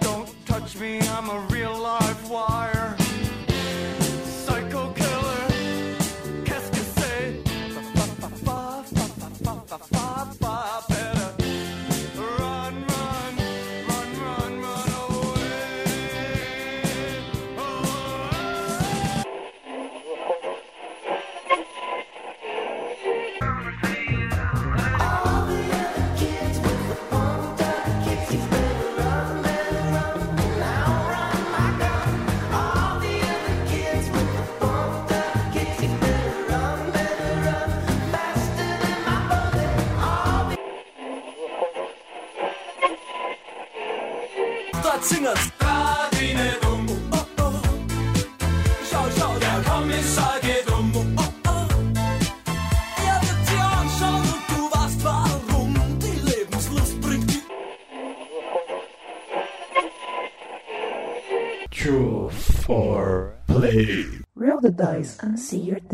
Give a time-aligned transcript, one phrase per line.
[0.00, 1.38] Don't touch me, I'm a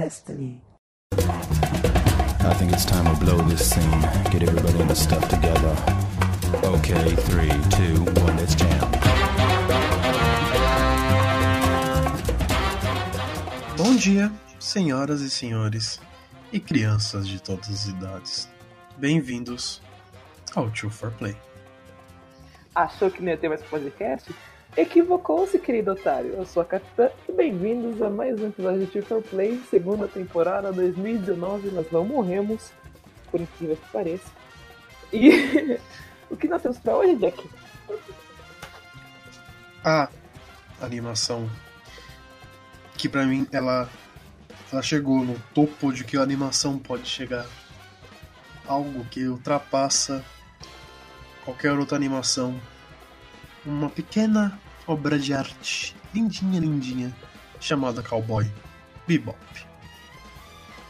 [0.09, 0.59] destiny.
[1.13, 4.01] I think it's time we blow this scene.
[4.31, 5.75] Get everybody in the stuff together.
[6.65, 8.89] Okay, three, two, one, let's jam.
[13.77, 16.01] Bom dia, senhoras e senhores,
[16.51, 18.49] e crianças de todas as idades.
[18.97, 19.83] Bem-vindos
[20.57, 21.37] ao Two for Play.
[22.75, 24.35] Achou que não ia ter mais podcast?
[24.79, 26.35] Equivocou-se, querido otário.
[26.35, 30.73] Eu sou a Capitã e bem-vindos a mais um episódio de for Play, segunda temporada
[30.73, 31.73] 2019.
[31.73, 32.71] Nós não morremos,
[33.29, 34.31] por incrível que pareça.
[35.13, 35.81] E
[36.31, 37.51] o que nós temos pra hoje, Jack?
[39.85, 40.09] A
[40.81, 41.51] animação
[42.97, 43.91] que pra mim ela
[44.73, 47.47] ela chegou no topo de que a animação pode chegar.
[48.65, 50.25] Algo que ultrapassa
[51.45, 52.61] qualquer outra animação.
[53.67, 54.57] Uma pequena
[54.89, 57.15] obra de arte, lindinha, lindinha,
[57.61, 58.51] chamada Cowboy
[59.07, 59.37] Bebop.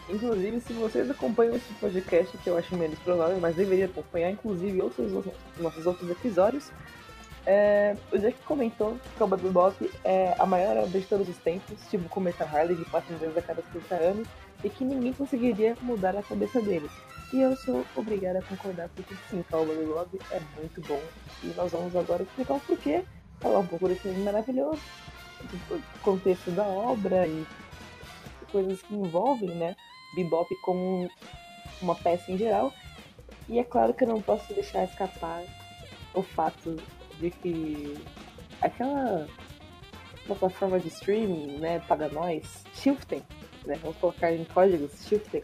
[0.09, 4.81] Inclusive, se vocês acompanham esse podcast, que eu acho menos provável, mas deveria acompanhar, inclusive,
[4.81, 5.13] outros
[5.59, 6.71] nossos outros episódios,
[7.45, 11.77] é, o Jack comentou que Cowboy Bebop é a maior obra de todos os tempos,
[11.91, 14.29] tipo o Cometa Harley, que passa vezes a cada 30 anos,
[14.63, 16.89] e que ninguém conseguiria mudar a cabeça dele.
[17.33, 21.03] E eu sou obrigada a concordar, porque sim, Cowboy Bebop é muito bom.
[21.43, 23.05] E nós vamos agora explicar o porquê,
[23.41, 24.81] falar um pouco desse filme maravilhoso,
[25.69, 27.47] do contexto da obra e
[28.51, 29.77] coisas que envolvem, né,
[30.15, 31.09] Bebop como
[31.81, 32.73] uma peça em geral.
[33.49, 35.43] E é claro que eu não posso deixar escapar
[36.15, 36.77] o fato
[37.19, 37.97] de que
[38.61, 39.27] aquela
[40.27, 43.23] plataforma de streaming, né, paga nós, Shifting,
[43.65, 45.43] né, vamos colocar em códigos, Shifting,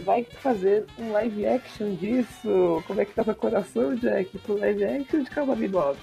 [0.00, 2.82] vai fazer um live action disso.
[2.86, 4.36] Como é que tá seu coração, Jack?
[4.38, 5.96] Pro live action de Cowboy Bebop?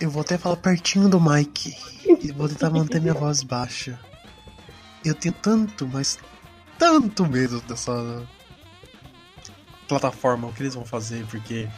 [0.00, 1.74] Eu vou até falar pertinho do Mike
[2.22, 3.98] e vou tentar manter minha voz baixa.
[5.04, 6.18] Eu tenho tanto, mas
[6.78, 8.26] tanto medo dessa
[9.88, 11.68] plataforma, o que eles vão fazer, porque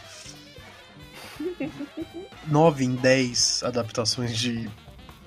[2.46, 4.68] 9 em 10 adaptações de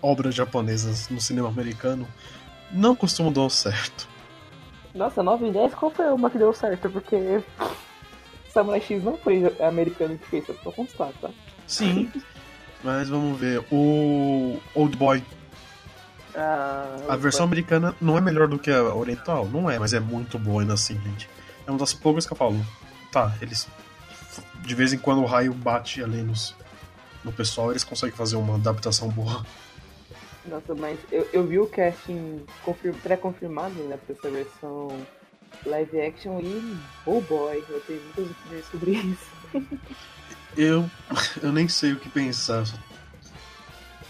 [0.01, 2.07] obras japonesas no cinema americano
[2.71, 4.09] não costumam dar certo.
[4.93, 6.89] Nossa, 9 em 10, qual foi uma que deu certo?
[6.89, 7.41] Porque
[8.49, 11.29] Samurai X não foi americano que fez, só pra constar, tá?
[11.67, 12.11] Sim,
[12.83, 13.63] mas vamos ver.
[13.71, 15.23] O Old Boy,
[16.35, 19.47] Ah, a versão americana não é melhor do que a oriental?
[19.47, 21.29] Não é, mas é muito boa ainda assim, gente.
[21.67, 22.65] É uma das poucas que eu falo.
[23.11, 23.67] Tá, eles.
[24.61, 26.55] De vez em quando o raio bate ali nos,
[27.23, 29.45] no pessoal, eles conseguem fazer uma adaptação boa.
[30.45, 34.87] Nossa, mas eu, eu vi o casting confir- pré-confirmado, né, pra essa versão
[35.65, 39.31] live action e, oh boy, eu tenho muitas opiniões sobre isso.
[40.55, 40.89] Eu,
[41.41, 42.63] eu nem sei o que pensar.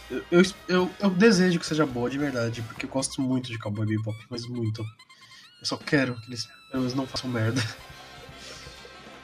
[0.10, 3.58] Eu, eu, eu, eu desejo que seja boa de verdade, porque eu gosto muito de
[3.60, 4.82] Cowboy Bebop, mas muito.
[4.82, 7.62] Eu só quero que eles, eles não façam merda.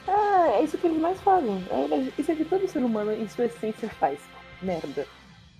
[0.09, 1.62] Ah, é isso que eles mais fazem.
[1.69, 4.18] É, Isso é que todo ser humano, em sua essência, faz.
[4.62, 5.06] Merda.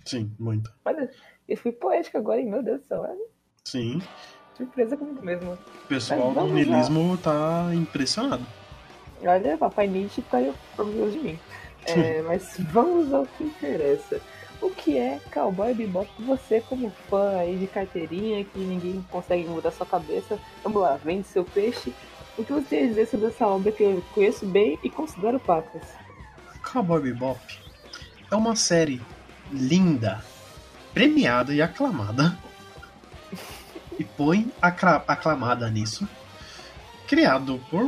[0.06, 0.72] Sim, muito.
[0.86, 1.12] Olha,
[1.50, 2.50] eu fui poética agora, hein?
[2.50, 3.02] Meu Deus do céu.
[3.02, 3.26] Olha,
[3.66, 4.02] Sim.
[4.56, 5.54] surpresa comigo mesmo.
[5.54, 8.48] O pessoal do niilismo tá impressionado.
[9.22, 11.40] Olha, Papai Nietzsche tá aí orgulhoso de mim.
[11.86, 14.22] É, mas vamos ao que interessa.
[14.62, 16.10] O que é Cowboy Bebop?
[16.20, 21.28] Você, como fã aí de carteirinha, que ninguém consegue mudar sua cabeça, vamos lá, vende
[21.28, 21.94] seu peixe.
[22.38, 25.40] O que você tem a dizer sobre essa obra que eu conheço bem e considero
[25.40, 25.84] pacas?
[26.64, 27.40] Cowboy Bebop
[28.30, 29.02] é uma série
[29.52, 30.24] linda,
[30.94, 32.38] premiada e aclamada.
[34.00, 36.08] E põe aclamada nisso.
[37.08, 37.84] Criado por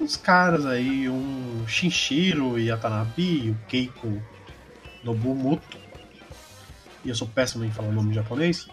[0.00, 4.22] uns caras aí, um Shinshiro Yatanabe e o Keiko
[5.02, 5.76] Nobumoto.
[7.04, 8.68] E eu sou péssimo em falar o nome japonês.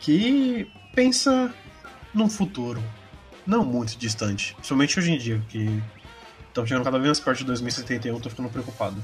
[0.00, 1.54] Que pensa
[2.12, 2.82] num futuro
[3.46, 4.54] não muito distante.
[4.54, 5.80] Principalmente hoje em dia, que
[6.48, 8.96] estamos chegando cada vez mais perto de 2071, tô ficando preocupado.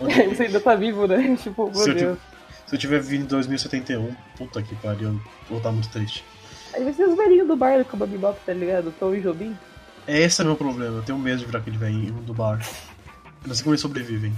[0.00, 1.36] Onde- Você ainda tá vivo, né?
[1.42, 2.18] Tipo, meu se, eu, Deus.
[2.18, 2.24] ti-
[2.68, 6.24] se eu tiver vindo em 2071, puta que pariu, eu vou estar muito triste.
[6.72, 8.92] Aí vai ser os velhinhos do bar com o Bob Bop, tá ligado?
[8.98, 9.56] Tom e Jobim.
[10.06, 12.60] Esse é o meu problema, eu tenho medo de virar aquele velhinho do bar.
[13.42, 14.36] Eu não sei como eles sobrevivem.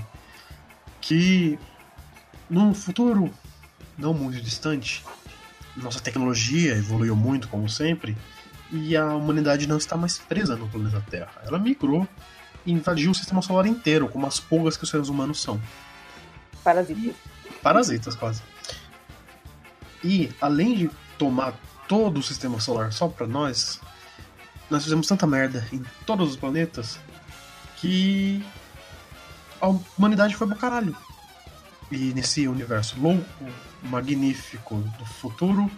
[1.00, 1.58] Que
[2.48, 3.30] num futuro
[3.96, 5.04] não muito distante,
[5.76, 8.16] nossa tecnologia evoluiu muito, como sempre,
[8.70, 11.42] e a humanidade não está mais presa no planeta Terra.
[11.44, 12.06] Ela migrou
[12.64, 15.60] e invadiu o sistema solar inteiro, como as pulgas que os seres humanos são.
[16.64, 17.14] Parasitas.
[17.62, 18.42] Parasitas, quase.
[20.02, 21.54] E, além de tomar
[21.92, 23.78] todo o sistema solar só pra nós,
[24.70, 26.98] nós fizemos tanta merda em todos os planetas
[27.76, 28.42] que
[29.60, 29.68] a
[29.98, 30.96] humanidade foi pro caralho.
[31.90, 33.26] E nesse universo louco,
[33.82, 35.70] magnífico do futuro,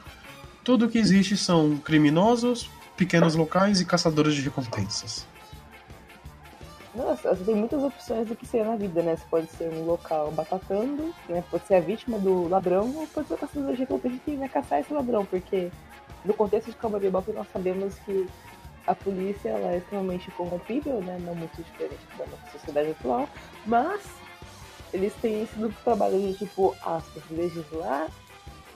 [0.62, 5.26] tudo que existe são criminosos, pequenos locais e caçadores de recompensas.
[6.94, 9.16] Nossa, você tem muitas opções do que ser na vida, né?
[9.16, 11.42] Você pode ser um local batatando, né?
[11.50, 14.48] Pode ser a vítima do ladrão, ou pode ser o caçador de recompensa que vai
[14.48, 15.72] caçar esse ladrão, porque
[16.24, 18.26] no contexto de Cowboy Bebop nós sabemos que
[18.86, 21.18] a polícia ela é extremamente corrompível, né?
[21.20, 23.28] Não muito diferente da nossa sociedade atual,
[23.64, 24.02] mas
[24.92, 28.08] eles têm esse duplo trabalho de tipo, aspas, legislar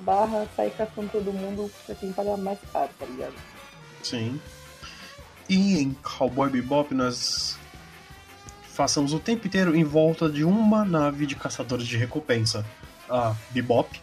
[0.01, 3.35] barra sair caçando todo mundo pra quem paga mais caro, tá ligado?
[4.03, 4.41] Sim.
[5.49, 7.59] E em Cowboy Bebop nós
[8.77, 12.65] passamos o tempo inteiro em volta de uma nave de caçadores de recompensa.
[13.11, 14.01] A Bebop,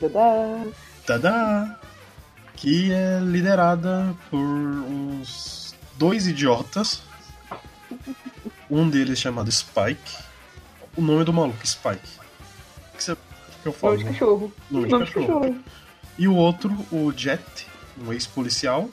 [0.00, 0.64] Tadá!
[1.06, 1.78] tada,
[2.60, 7.02] que é liderada por uns dois idiotas.
[8.70, 10.18] Um deles chamado Spike.
[10.94, 12.06] O nome do maluco, Spike.
[12.92, 13.16] O que, você,
[13.62, 13.94] que eu falo?
[13.94, 14.52] Nome de cachorro.
[14.70, 15.58] Nome de cachorro.
[16.18, 17.66] E o outro, o Jet,
[17.98, 18.90] um ex-policial,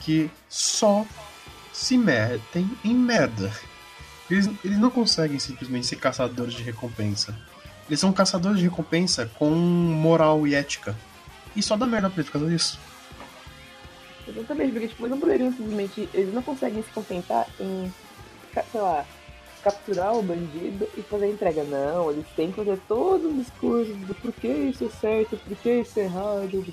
[0.00, 1.04] que só
[1.74, 3.52] se metem em merda.
[4.30, 7.38] Eles, eles não conseguem simplesmente ser caçadores de recompensa.
[7.86, 10.96] Eles são caçadores de recompensa com moral e ética.
[11.56, 12.78] E só dá merda pra eles por causa disso.
[14.28, 16.08] Exatamente, porque tipo, eles não poderiam simplesmente.
[16.12, 17.92] Eles não conseguem se contentar em,
[18.70, 19.04] sei lá,
[19.62, 21.64] capturar o bandido e fazer a entrega.
[21.64, 25.98] Não, eles têm que fazer todo um discurso do porquê isso é certo, porquê isso
[25.98, 26.64] é errado,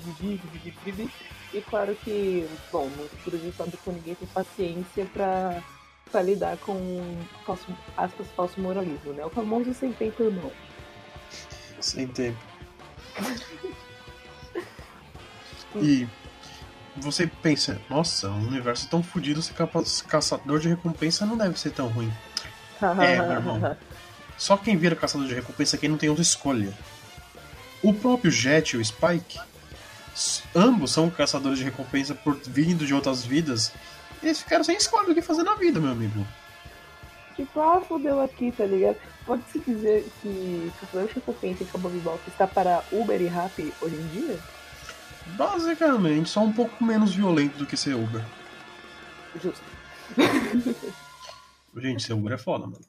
[1.54, 5.62] e claro que, bom, no futuro a gente sabe que ninguém tem paciência pra,
[6.10, 6.76] pra lidar com
[7.46, 7.66] falso,
[7.96, 9.24] aspas, falso moralismo, né?
[9.24, 10.50] O famoso sem tempo irmão.
[11.80, 12.38] Sem tempo.
[15.76, 16.08] E
[16.96, 19.54] você pensa, nossa, um universo tão fodido, ser
[20.06, 22.12] caçador de recompensa não deve ser tão ruim.
[22.80, 23.76] É, meu irmão.
[24.36, 26.72] Só quem vira caçador de recompensa é quem não tem outra escolha.
[27.82, 29.38] O próprio Jet e o Spike,
[30.54, 33.72] ambos são caçadores de recompensa por vindo de outras vidas.
[34.22, 36.26] Eles ficaram sem escolha do que fazer na vida, meu amigo.
[37.36, 38.96] Tipo, ah, fodeu aqui, tá ligado?
[39.26, 43.96] Pode-se dizer que Caçador de Recompensa e Cowboy Bebop está para Uber e Rappi hoje
[43.96, 44.38] em dia?
[45.36, 48.24] Basicamente, só um pouco menos violento do que ser Uber.
[49.42, 49.62] Justo.
[51.76, 52.84] Gente, ser Uber é foda, mano.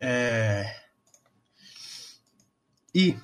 [0.00, 0.74] É.
[2.94, 3.16] E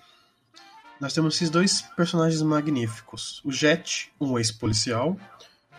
[1.00, 5.16] nós temos esses dois personagens magníficos: o Jet, um ex-policial,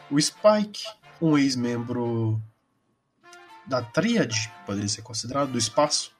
[0.09, 0.85] o Spike,
[1.21, 2.41] um ex-membro
[3.65, 6.11] da Tríade, poderia ser considerado, do espaço.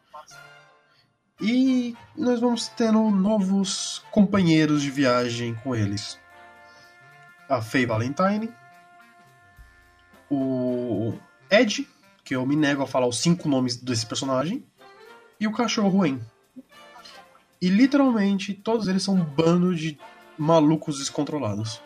[1.40, 6.18] E nós vamos tendo novos companheiros de viagem com eles.
[7.48, 8.52] A Faye Valentine,
[10.30, 11.14] o
[11.50, 11.88] Ed,
[12.24, 14.66] que eu me nego a falar os cinco nomes desse personagem,
[15.40, 16.20] e o cachorro En.
[17.62, 19.98] E literalmente todos eles são um bando de
[20.38, 21.82] malucos descontrolados.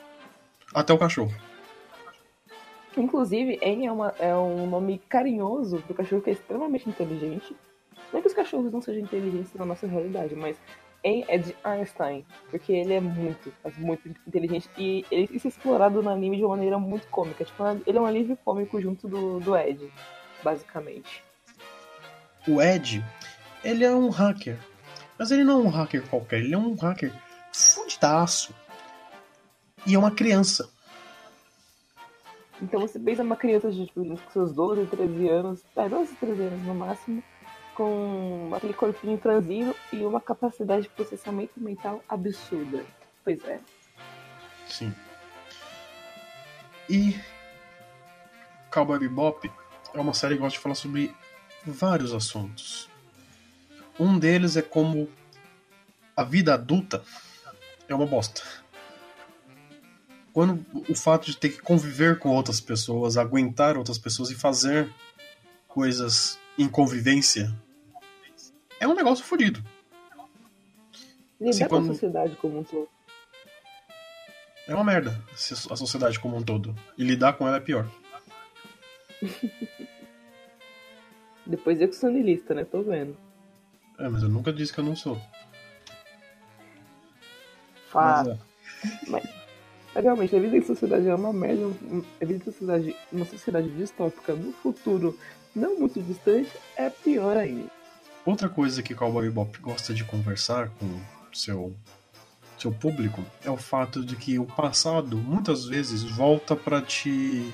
[0.74, 1.34] Até o cachorro.
[2.98, 7.56] Inclusive, N é, é um nome carinhoso pro cachorro que é extremamente inteligente.
[8.12, 10.58] Não que os cachorros não sejam inteligentes na nossa realidade, mas
[11.02, 16.04] É de Einstein, porque ele é muito, mas muito inteligente e ele isso é explorado
[16.04, 17.46] no anime de uma maneira muito cômica.
[17.46, 19.90] Tipo, ele é um alívio cômico junto do, do Ed,
[20.44, 21.24] basicamente.
[22.46, 23.04] O Ed,
[23.64, 24.60] ele é um hacker.
[25.18, 27.14] Mas ele não é um hacker qualquer, ele é um hacker
[27.54, 28.54] fudidaço.
[29.86, 30.70] E é uma criança.
[32.62, 36.42] Então você pensa uma criança de tipo, com seus 12, 13 anos, é, 12, 13
[36.42, 37.24] anos no máximo,
[37.80, 42.84] com aquele corpinho franzino e uma capacidade de processamento mental absurda.
[43.24, 43.58] Pois é.
[44.68, 44.94] Sim.
[46.90, 47.18] E
[48.70, 49.50] Cowboy Bebop
[49.94, 51.16] é uma série que gosta de falar sobre
[51.66, 52.90] vários assuntos.
[53.98, 55.10] Um deles é como
[56.18, 57.02] a vida adulta
[57.88, 58.42] é uma bosta.
[60.34, 64.94] Quando o fato de ter que conviver com outras pessoas, aguentar outras pessoas e fazer
[65.66, 67.56] coisas em convivência
[68.80, 69.64] é um negócio fodido.
[71.40, 72.90] Lidar Assim, com a sociedade como um todo.
[74.68, 75.20] É uma merda
[75.70, 76.76] a sociedade como um todo.
[76.98, 77.90] E lidar com ela é pior.
[81.46, 82.64] Depois eu que sou niilista, né?
[82.64, 83.18] Tô vendo.
[83.98, 85.20] É, mas eu nunca disse que eu não sou.
[87.88, 88.24] Fá.
[89.08, 89.30] Mas, é.
[89.96, 91.66] Mas realmente, a vida em sociedade é uma merda.
[92.22, 95.18] A vida em sociedade, uma sociedade distópica no futuro
[95.56, 97.79] não muito distante é pior ainda.
[98.30, 100.86] Outra coisa que Cowboy Bebop gosta de conversar com
[101.34, 101.74] seu
[102.56, 107.52] seu público é o fato de que o passado muitas vezes volta para te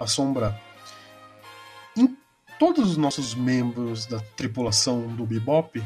[0.00, 0.58] assombrar.
[1.94, 2.16] Em
[2.58, 5.84] todos os nossos membros da tripulação do Bebop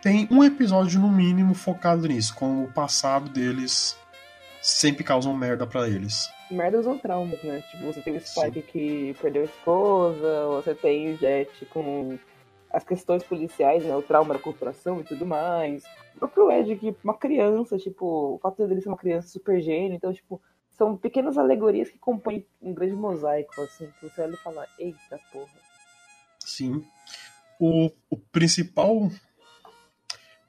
[0.00, 3.94] tem um episódio no mínimo focado nisso, com o passado deles
[4.62, 6.30] sempre causam merda pra eles.
[6.50, 7.62] Merdas ou traumas, né?
[7.70, 12.18] Tipo, você tem o Spike que perdeu a esposa, você tem o Jet com
[12.74, 13.94] as questões policiais, né?
[13.94, 15.84] O trauma da corporação e tudo mais.
[16.16, 19.94] O próprio Ed, que uma criança, tipo, o fato dele ser uma criança super gênio,
[19.94, 24.38] então, tipo, são pequenas alegorias que compõem um grande mosaico, assim, que você olha e
[24.38, 25.48] fala, eita porra.
[26.40, 26.84] Sim.
[27.60, 29.08] O, o principal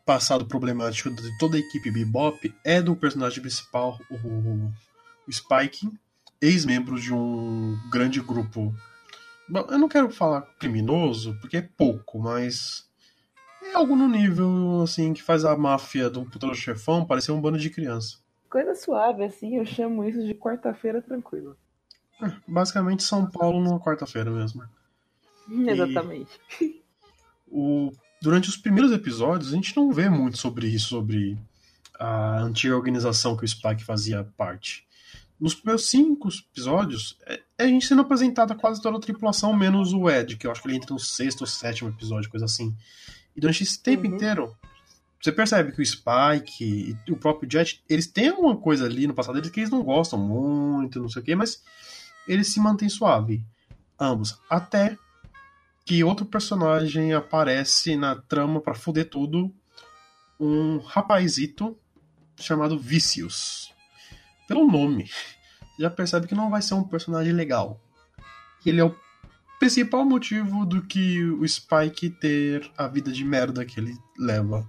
[0.04, 4.72] passado problemático de toda a equipe Bebop é do personagem principal, o,
[5.28, 5.92] o Spike,
[6.42, 8.74] ex-membro de um grande grupo.
[9.48, 12.90] Bom, eu não quero falar criminoso, porque é pouco, mas
[13.62, 17.58] é algo no nível assim que faz a máfia do puto chefão parecer um bando
[17.58, 18.18] de criança.
[18.50, 21.56] Coisa suave, assim, eu chamo isso de quarta-feira tranquila.
[22.48, 24.64] Basicamente São Paulo numa quarta-feira mesmo.
[25.68, 26.40] Exatamente.
[27.48, 31.38] o, durante os primeiros episódios, a gente não vê muito sobre isso, sobre
[32.00, 34.88] a antiga organização que o Spike fazia parte.
[35.40, 39.92] Nos primeiros cinco episódios, é, é a gente sendo apresentada quase toda a tripulação, menos
[39.94, 42.76] o Ed, que eu acho que ele entra no sexto ou sétimo episódio, coisa assim.
[43.36, 44.16] E durante esse tempo Uhum.
[44.16, 44.56] inteiro,
[45.22, 49.14] você percebe que o Spike e o próprio Jet, eles têm alguma coisa ali no
[49.14, 51.62] passado deles que eles não gostam muito, não sei o quê, mas
[52.28, 53.44] eles se mantêm suave.
[54.00, 54.40] Ambos.
[54.50, 54.98] Até
[55.86, 59.54] que outro personagem aparece na trama pra fuder tudo.
[60.40, 61.78] Um rapazito
[62.38, 63.74] chamado Vicious.
[64.48, 65.10] Pelo nome,
[65.80, 67.80] já percebe que não vai ser um personagem legal.
[68.66, 68.96] Ele é o
[69.60, 74.68] principal motivo do que o Spike ter a vida de merda que ele leva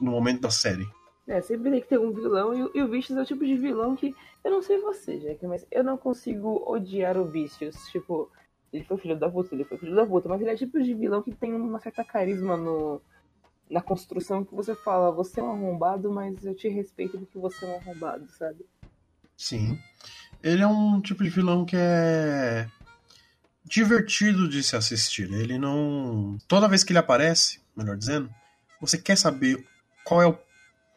[0.00, 0.88] no momento da série.
[1.26, 3.56] É, sempre tem que ter um vilão, e, e o Vicious é o tipo de
[3.56, 4.14] vilão que.
[4.42, 7.76] Eu não sei você, Jack, mas eu não consigo odiar o Vicious.
[7.92, 8.30] Tipo,
[8.72, 10.82] ele foi filho da puta, ele foi filho da puta, mas ele é o tipo
[10.82, 13.02] de vilão que tem uma certa carisma no,
[13.68, 17.64] na construção que você fala, você é um arrombado, mas eu te respeito porque você
[17.64, 18.66] é um arrombado, sabe?
[19.40, 19.80] Sim.
[20.42, 22.68] Ele é um tipo de vilão que é
[23.64, 25.32] divertido de se assistir.
[25.32, 26.36] Ele não.
[26.46, 28.30] Toda vez que ele aparece, melhor dizendo,
[28.78, 29.66] você quer saber
[30.04, 30.38] qual é a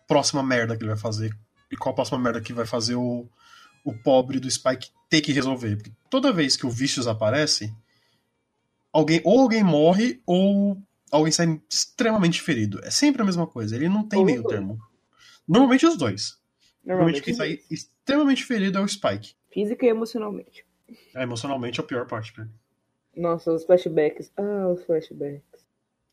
[0.05, 1.33] próxima merda que ele vai fazer
[1.71, 3.25] e qual a próxima merda que vai fazer o,
[3.81, 5.77] o pobre do Spike ter que resolver.
[5.77, 7.73] Porque toda vez que o Vicious aparece,
[8.91, 10.77] alguém ou alguém morre ou
[11.09, 12.81] alguém sai extremamente ferido.
[12.83, 13.73] É sempre a mesma coisa.
[13.73, 14.77] Ele não tem meio termo.
[15.47, 16.37] Normalmente os dois.
[16.83, 17.59] Normalmente Normalmente, quem sai
[18.07, 19.33] extremamente ferido é o Spike.
[19.49, 20.65] física e emocionalmente.
[21.15, 22.51] É, emocionalmente é a pior parte pra ele.
[23.15, 24.31] Nossa, os flashbacks.
[24.35, 25.63] Ah, os flashbacks.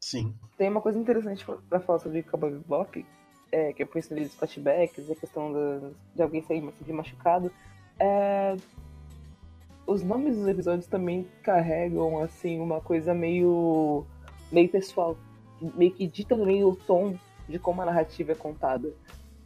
[0.01, 0.35] Sim.
[0.57, 3.05] Tem uma coisa interessante pra- falar sobre Cowboy Bebop,
[3.51, 7.51] é, que eu penso dos flashbacks, a questão da- de alguém sair sempre machucado.
[7.99, 8.57] É,
[9.87, 14.07] os nomes dos episódios também carregam, assim, uma coisa meio,
[14.53, 15.19] meio pessoal.
[15.61, 17.19] Meio que dita também o tom
[17.49, 18.93] de como a narrativa é contada.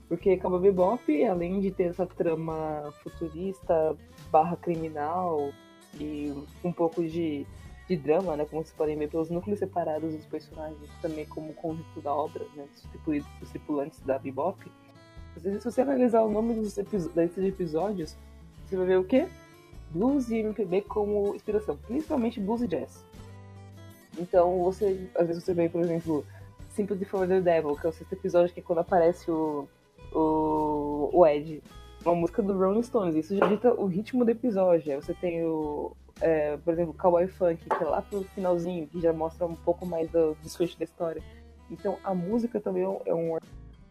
[0.09, 3.97] Porque Cowboy Bebop, além de ter essa trama futurista,
[4.31, 5.51] barra criminal,
[5.99, 6.33] e
[6.63, 7.47] um pouco de
[7.87, 8.47] de drama, né?
[8.47, 12.65] Como vocês podem ver pelos núcleos separados dos personagens, também como conjunto da obra, né?
[12.73, 14.59] Dos, tripu- dos tripulantes da Bebop.
[15.39, 18.17] Se se você analisar o nome dos episo- da lista de episódios,
[18.67, 19.29] você vai ver o quê?
[19.91, 23.05] Blues e MPB como inspiração, principalmente blues e jazz.
[24.19, 26.25] Então, você, às vezes você vê, por exemplo,
[26.71, 29.69] Sympathy for the Devil, que é o sexto episódio, que é quando aparece o,
[30.15, 31.63] o, o Ed,
[32.05, 33.15] uma música do Rolling Stones.
[33.15, 35.01] Isso já dita o ritmo do episódio.
[35.01, 39.13] Você tem o, é, por exemplo, Cowboy Funk, que é lá pro finalzinho, que já
[39.13, 41.23] mostra um pouco mais do desfecho da história.
[41.71, 43.39] Então, a música também é um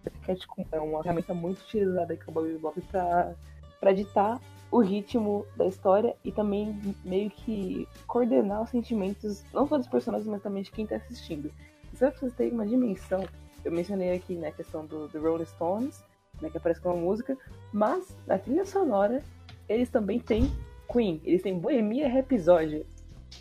[0.06, 3.34] arquétipo, é uma ferramenta muito utilizada em Cowboy Bebop pra,
[3.80, 4.40] pra ditar
[4.72, 6.76] o ritmo da história e também
[7.06, 11.52] meio que coordenar os sentimentos, não só dos personagens, mas também de quem tá assistindo.
[11.94, 13.24] Só pra vocês terem uma dimensão,
[13.64, 16.04] eu mencionei aqui né, a questão do, do Rolling Stones,
[16.44, 17.38] né, que aparece com uma música,
[17.72, 19.24] mas na trilha sonora
[19.68, 20.52] eles também têm
[20.92, 22.86] Queen, eles têm Bohemia Rhapsody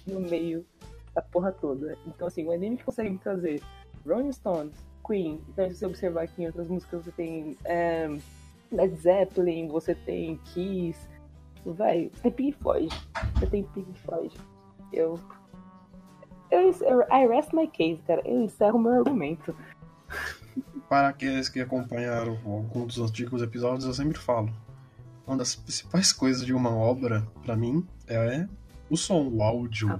[0.06, 0.64] no meio
[1.14, 1.98] da porra toda.
[2.06, 3.60] Então, assim, o anime consegue trazer
[4.06, 4.74] Rolling Stones,
[5.06, 8.08] Queen, então se você observar aqui em outras músicas, você tem é,
[8.70, 11.08] Led Zeppelin, você tem Kiss,
[11.64, 12.88] vai, você tem Pink Floyd,
[13.34, 14.34] você tem Pink Floyd.
[14.92, 15.18] Eu,
[16.50, 16.70] eu
[17.10, 19.54] I rest my case, cara, eu encerro meu argumento.
[20.92, 24.54] Para aqueles que acompanharam algum dos antigos episódios, eu sempre falo.
[25.26, 28.46] Uma das principais coisas de uma obra, pra mim, é
[28.90, 29.98] o som, o áudio.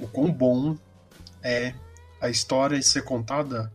[0.00, 0.76] O quão bom
[1.40, 1.74] é
[2.20, 3.72] a história ser contada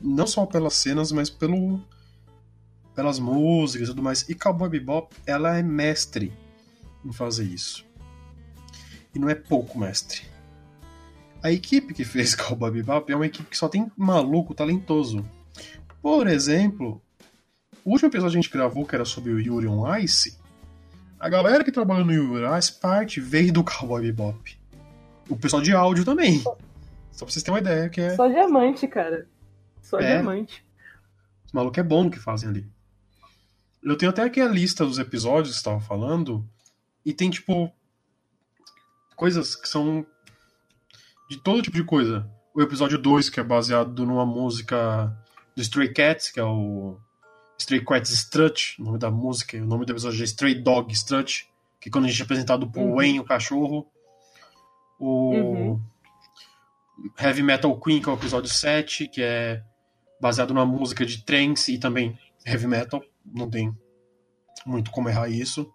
[0.00, 1.78] não só pelas cenas, mas pelo
[2.94, 4.26] pelas músicas e tudo mais.
[4.30, 6.32] E Cowboy Bebop, ela é mestre
[7.04, 7.84] em fazer isso.
[9.14, 10.29] E não é pouco mestre.
[11.42, 15.24] A equipe que fez Cowboy Bebop é uma equipe que só tem maluco talentoso.
[16.02, 17.00] Por exemplo,
[17.84, 20.38] o último episódio que a gente gravou, que era sobre o Yuri on Ice,
[21.18, 24.58] a galera que trabalhou no Yuri on Ice, parte veio do Cowboy Bebop.
[25.28, 26.40] O pessoal de áudio também.
[26.40, 28.16] Só pra vocês terem uma ideia que é...
[28.16, 29.26] Só diamante, cara.
[29.82, 30.14] Só É.
[30.14, 30.64] diamante.
[31.46, 32.66] Os malucos é bom no que fazem ali.
[33.82, 36.46] Eu tenho até aqui a lista dos episódios que você tava falando,
[37.04, 37.72] e tem, tipo,
[39.16, 40.04] coisas que são
[41.30, 42.28] de todo tipo de coisa.
[42.52, 45.16] O episódio 2, que é baseado numa música
[45.54, 46.98] do Stray Cats, que é o
[47.56, 51.48] Stray Cats Strut, o nome da música, o nome do episódio é Stray Dog Strut,
[51.80, 52.96] que é quando a gente é apresentado pro Uhum.
[52.96, 53.86] Wayne, o cachorro.
[54.98, 55.80] O Uhum.
[57.16, 59.62] Heavy Metal Queen, que é o episódio 7, que é
[60.20, 63.72] baseado numa música de trance e também heavy metal, não tem
[64.66, 65.72] muito como errar isso.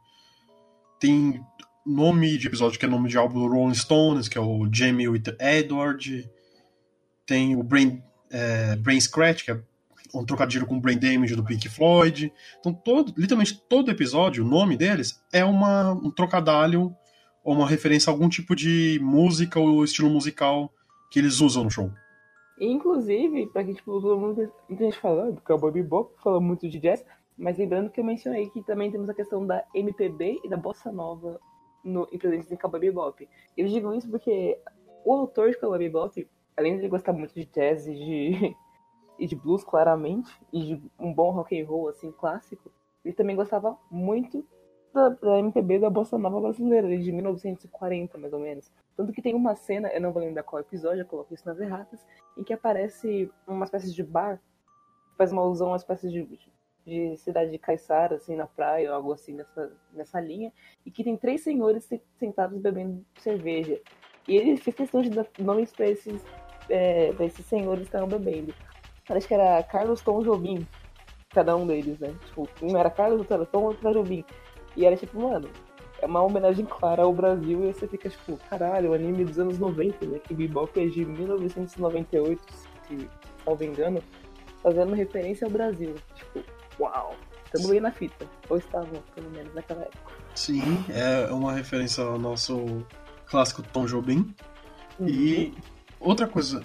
[0.99, 1.41] Tem
[1.85, 5.07] nome de episódio que é nome de álbum do Rolling Stones, que é o Jamie
[5.07, 6.29] with Edward.
[7.25, 9.61] Tem o Brain, é, Brain Scratch, que é
[10.13, 12.33] um trocadilho com Brain Damage do Pink Floyd.
[12.59, 16.95] Então, todo, literalmente todo episódio, o nome deles é uma, um trocadilho
[17.43, 20.71] ou uma referência a algum tipo de música ou estilo musical
[21.11, 21.91] que eles usam no show.
[22.59, 27.05] Inclusive, pra quem, tipo, todo mundo, muita gente falando, Cowboy Bebop, fala muito de jazz,
[27.37, 30.91] mas lembrando que eu mencionei que também temos a questão da MPB e da bossa
[30.91, 31.39] nova
[31.85, 33.29] no, em presentes em Cowboy Bebop.
[33.55, 34.59] Eu digo isso porque
[35.05, 38.55] o autor de Cowboy Bebop, além de ele gostar muito de jazz e de,
[39.19, 42.71] e de blues, claramente, e de um bom rock and roll, assim, clássico,
[43.03, 44.43] ele também gostava muito
[44.91, 48.71] da, da MPB da bossa nova brasileira, de 1940, mais ou menos.
[48.95, 51.59] Tanto que tem uma cena, eu não vou lembrar qual episódio, eu coloco isso nas
[51.59, 52.03] erratas,
[52.37, 54.41] em que aparece uma espécie de bar,
[55.17, 56.39] faz uma alusão a uma espécie de,
[56.85, 60.53] de cidade de Caiçara, assim, na praia, ou algo assim nessa, nessa linha,
[60.85, 63.79] e que tem três senhores se- sentados bebendo cerveja.
[64.27, 66.21] E ele fez questão de dar nomes pra esses,
[66.69, 68.53] é, pra esses senhores que estavam bebendo.
[69.07, 70.65] Parece que era Carlos Tom Jobim,
[71.31, 72.13] cada um deles, né?
[72.25, 74.23] Tipo, um era Carlos, outro era Tom, outro era Jobim.
[74.75, 75.49] E era tipo, mano,
[76.01, 79.57] é uma homenagem clara ao Brasil e você fica tipo, caralho, o anime dos anos
[79.57, 80.19] 90, né?
[80.19, 82.41] Que Bebop é de 1998,
[82.87, 84.01] se me engano,
[84.61, 85.95] fazendo referência ao Brasil.
[86.15, 86.43] Tipo,
[86.79, 88.27] uau, estamos bem na fita.
[88.49, 90.13] Ou estavam, pelo menos, naquela época.
[90.33, 92.85] Sim, é uma referência ao nosso
[93.25, 94.33] clássico Tom Jobim.
[94.99, 95.53] E
[95.99, 96.63] outra coisa,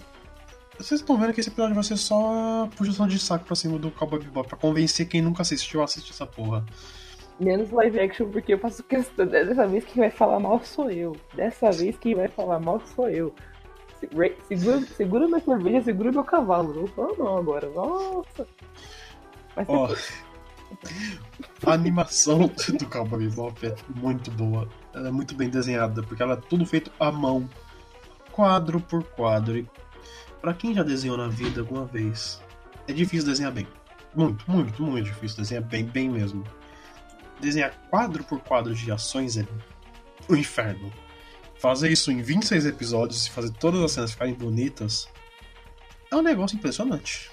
[0.78, 3.90] vocês estão vendo que esse episódio vai ser só puxação de saco pra cima do
[3.90, 6.64] Cowboy Bebop pra convencer quem nunca assistiu a assistir essa porra.
[7.38, 9.26] Menos live action, porque eu faço questão.
[9.26, 11.16] Dessa vez quem vai falar mal sou eu.
[11.34, 13.34] Dessa vez quem vai falar mal sou eu.
[14.48, 16.74] Segura, segura minha cerveja, segura meu cavalo.
[16.74, 17.68] Não vou falar não agora.
[17.70, 18.46] Nossa.
[19.68, 19.94] Ó,
[21.66, 24.68] a animação do Cowboy Bebop é muito boa.
[24.94, 27.48] Ela é muito bem desenhada, porque ela é tudo feito à mão,
[28.32, 29.58] quadro por quadro.
[29.58, 29.68] E
[30.40, 32.40] pra quem já desenhou na vida alguma vez,
[32.88, 33.66] é difícil desenhar bem.
[34.14, 36.44] Muito, muito, muito difícil desenhar bem, bem mesmo.
[37.40, 39.46] Desenhar quadro por quadro de ações é
[40.28, 40.92] o inferno.
[41.58, 45.08] Fazer isso em 26 episódios e fazer todas as cenas ficarem bonitas
[46.10, 47.30] é um negócio impressionante.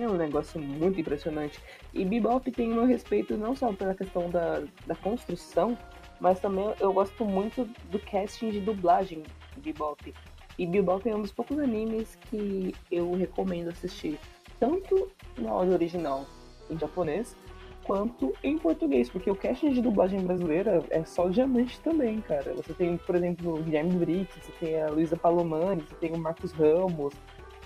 [0.00, 1.60] É um negócio muito impressionante.
[1.92, 5.76] E Bebop tem o meu respeito não só pela questão da, da construção,
[6.18, 9.22] mas também eu gosto muito do casting de dublagem
[9.54, 10.14] de Bebop.
[10.58, 14.18] E Bebop é um dos poucos animes que eu recomendo assistir,
[14.58, 16.26] tanto no áudio original
[16.70, 17.36] em japonês,
[17.84, 22.54] quanto em português, porque o casting de dublagem brasileira é só diamante também, cara.
[22.54, 26.18] Você tem, por exemplo, o Guilherme Briggs, você tem a Luísa Palomani, você tem o
[26.18, 27.14] Marcos Ramos,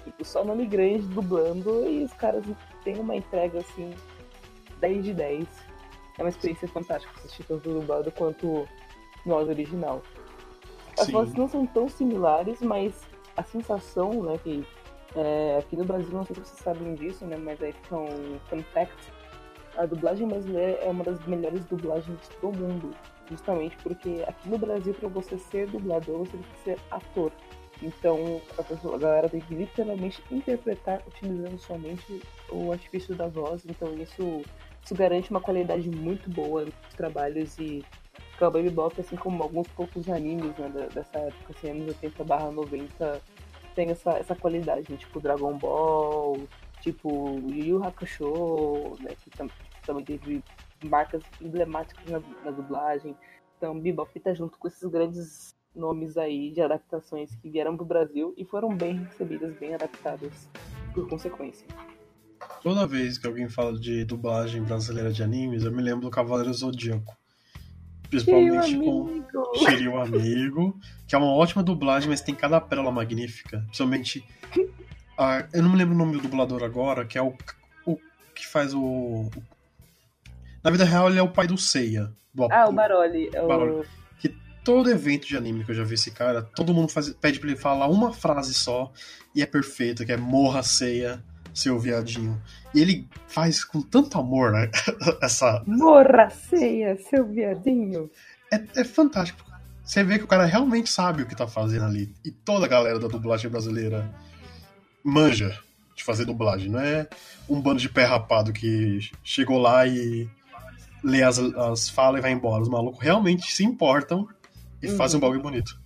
[0.05, 2.45] tipo, só nome grande dublando e os caras
[2.83, 3.93] têm uma entrega assim
[4.81, 5.47] 10 de 10.
[6.19, 8.69] é uma experiência fantástica assistir tanto dublado quanto
[9.25, 10.03] no áudio original.
[10.99, 11.13] As Sim.
[11.13, 13.03] vozes não são tão similares, mas
[13.37, 14.65] a sensação, né, que
[15.17, 18.39] é, aqui no Brasil, não sei se vocês sabem disso, né, mas aí fica um
[18.49, 19.13] fun fact,
[19.77, 22.91] a dublagem brasileira é uma das melhores dublagens do mundo,
[23.29, 27.33] justamente porque aqui no Brasil, para você ser dublador, você tem que ser ator.
[27.85, 33.63] Então, a, pessoa, a galera tem que literalmente interpretar utilizando somente o artifício da voz,
[33.69, 34.41] então isso,
[34.83, 37.85] isso garante uma qualidade muito boa nos trabalhos e
[38.39, 43.21] Cowboy Bebop, assim como alguns poucos animes né, dessa época, assim, anos 80 barra 90,
[43.75, 46.39] tem essa, essa qualidade, né, tipo Dragon Ball,
[46.81, 49.51] tipo Yu Yu Hakusho, né, que tam-
[49.85, 50.43] também teve
[50.83, 53.15] marcas emblemáticas na, na dublagem.
[53.59, 58.35] Então, Bebop tá junto com esses grandes nomes aí de adaptações que vieram pro Brasil
[58.37, 60.49] e foram bem recebidas, bem adaptadas
[60.95, 61.67] por consequência.
[62.63, 66.53] Toda vez que alguém fala de dublagem brasileira de animes, eu me lembro do Cavaleiro
[66.53, 67.17] Zodíaco.
[68.11, 69.25] Principalmente com
[69.57, 73.59] Shiryu Amigo, que é uma ótima dublagem, mas tem cada pérola magnífica.
[73.67, 74.25] Principalmente.
[75.19, 77.35] a- eu não me lembro o nome do dublador agora, que é o,
[77.87, 77.97] o
[78.35, 78.81] que faz o.
[78.83, 79.31] o-
[80.63, 82.13] Na vida real, ele é o pai do Seiya.
[82.33, 83.31] Do Ah, o Baroli.
[83.33, 83.87] é o- Baroli.
[84.65, 87.51] Todo evento de anime que eu já vi esse cara, todo mundo faz- pede pra
[87.51, 88.91] ele falar uma frase só
[89.35, 91.23] e é perfeito, que é morra Seiya,
[91.53, 92.41] seu viadinho.
[92.75, 94.71] E ele faz com tanto amor, né?
[95.23, 98.11] Essa, Morra ceia, seu viadinho.
[98.51, 99.45] É, é fantástico.
[99.85, 102.13] Você vê que o cara realmente sabe o que tá fazendo ali.
[102.25, 104.11] E toda a galera da dublagem brasileira
[105.05, 105.59] manja
[105.95, 106.71] de fazer dublagem.
[106.71, 107.07] Não é
[107.49, 110.29] um bando de pé rapado que chegou lá e
[111.03, 112.63] lê as, as falas e vai embora.
[112.63, 114.27] Os malucos realmente se importam
[114.85, 114.97] e Uhum.
[114.97, 115.81] fazem um bagulho bonito.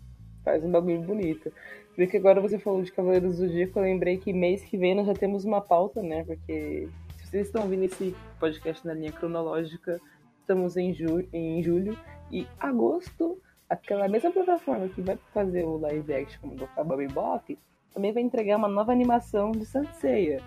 [0.44, 1.52] Faz um bagulho bonito.
[1.96, 4.94] Vê que agora você falou de Cavaleiros do Zodíaco, eu lembrei que mês que vem
[4.94, 6.24] nós já temos uma pauta, né?
[6.24, 10.00] Porque se vocês estão ouvindo esse podcast na linha cronológica,
[10.40, 11.98] estamos em, ju em julho
[12.30, 17.58] e agosto, aquela mesma plataforma que vai fazer o live action do Cowboy Bebop,
[17.92, 20.40] também vai entregar uma nova animação de Sanseiya,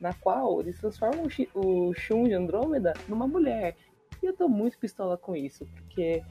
[0.00, 3.76] na qual eles transformam o Shun de Andrômeda numa mulher.
[4.22, 6.22] E eu tô muito pistola com isso, porque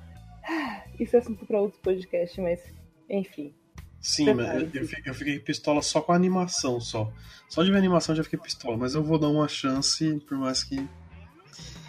[1.00, 2.74] isso é assunto para outro podcast, mas
[3.10, 3.54] enfim.
[4.00, 7.12] Sim, mas eu, eu fiquei, eu fiquei pistola só com a animação, só.
[7.48, 10.38] Só de ver a animação já fiquei pistola, mas eu vou dar uma chance, por
[10.38, 10.76] mais que.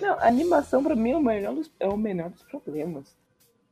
[0.01, 3.17] Não, a animação pra mim é o menor dos, é o menor dos problemas.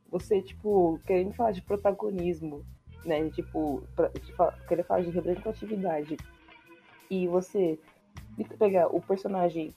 [0.09, 2.65] Você, tipo, querendo falar de protagonismo,
[3.05, 3.29] né?
[3.29, 4.11] Tipo, pra,
[4.67, 6.17] querer falar de representatividade.
[7.09, 7.79] E você
[8.59, 9.73] pegar o personagem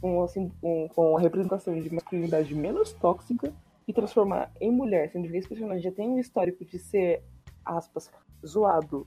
[0.00, 3.52] com, assim, com, com a representação de masculinidade menos tóxica
[3.86, 7.22] e transformar em mulher, sendo que esse personagem já tem um histórico de ser,
[7.64, 8.10] aspas,
[8.44, 9.06] zoado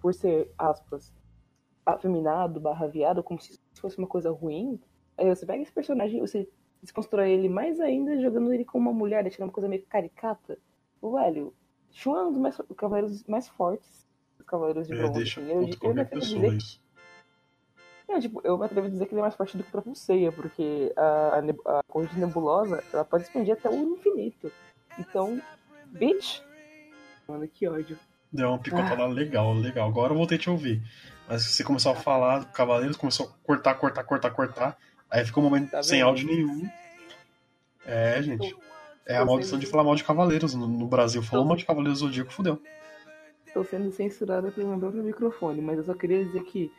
[0.00, 1.14] por ser, aspas,
[1.84, 4.80] afeminado, barra viado, como se isso fosse uma coisa ruim.
[5.16, 6.48] Aí você pega esse personagem, você
[6.82, 10.58] desconstrói ele mais ainda, jogando ele como uma mulher, deixando uma coisa meio caricata.
[11.00, 11.54] O velho,
[11.90, 15.14] Shun é um dos mais, cavaleiros mais fortes dos cavaleiros de É, bronze.
[15.14, 15.50] deixa assim.
[15.50, 16.85] Eu, eu a pessoa dizer isso.
[18.08, 19.72] Não, tipo, eu me atrevo a dizer que ele é mais forte do que o
[19.72, 24.50] próprio Seiya, porque a, a, a corrente nebulosa, ela pode expandir até o infinito.
[24.98, 25.40] Então,
[25.86, 26.40] bitch!
[27.26, 27.98] Mano, que ódio.
[28.32, 29.88] Deu uma picotada legal, legal.
[29.88, 30.82] Agora eu voltei a te ouvir.
[31.28, 34.78] Mas você começou a falar do Cavaleiros, começou a cortar, cortar, cortar, cortar.
[35.10, 36.68] Aí ficou um momento Tá sem áudio nenhum.
[37.84, 38.56] É, gente.
[39.04, 41.22] É a maldição de falar mal de Cavaleiros no, no Brasil.
[41.22, 42.60] Falou mal de Cavaleiros Zodíaco, fudeu.
[43.52, 46.70] Tô sendo censurada pelo meu próprio microfone, mas eu só queria dizer que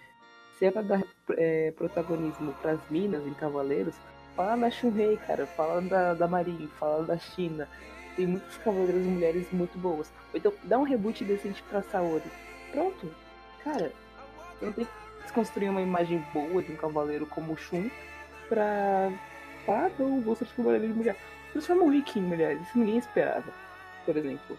[0.57, 3.95] se é pra dar é, protagonismo pras minas em Cavaleiros,
[4.35, 7.67] fala da Shunrei, cara, fala da, da Marin, fala da China.
[8.15, 10.11] Tem muitos cavaleiros mulheres muito boas.
[10.33, 12.23] Ou então dá um reboot decente pra Saori.
[12.71, 13.11] Pronto.
[13.63, 13.91] Cara,
[14.59, 14.91] não tem que
[15.21, 17.89] desconstruir uma imagem boa de um cavaleiro como o Shun
[18.49, 19.11] pra.
[19.67, 21.15] Ah, não, vou ser cavaleiro de mulher.
[21.51, 23.51] Transforma o Rick em mulher, isso ninguém esperava,
[24.05, 24.57] por exemplo.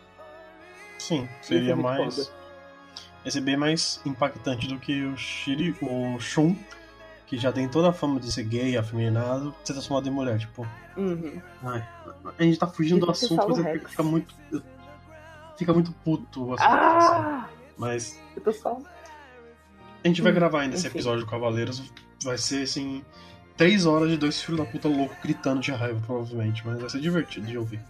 [0.99, 2.17] Sim, seria é muito mais.
[2.17, 2.38] foda.
[3.29, 6.57] Ia ser bem mais impactante do que o Shiri, o Shun,
[7.27, 10.39] que já tem toda a fama de ser gay, afeminado, ser transformado em mulher.
[10.39, 11.39] Tipo, Uhum.
[11.63, 11.87] ai,
[12.39, 14.35] a gente tá fugindo do assunto, mas é fica muito.
[15.59, 16.71] Fica muito puto o assunto.
[16.73, 17.07] assim.
[17.21, 17.49] Ah!
[17.77, 18.81] Mas Eu tô só.
[20.03, 20.97] a gente vai Hum, gravar ainda esse enfim.
[20.97, 21.83] episódio do Cavaleiros.
[22.25, 23.05] Vai ser assim.
[23.59, 26.63] Três horas de dois filhos da puta louco gritando de raiva, provavelmente.
[26.67, 27.81] Mas vai ser divertido de ouvir.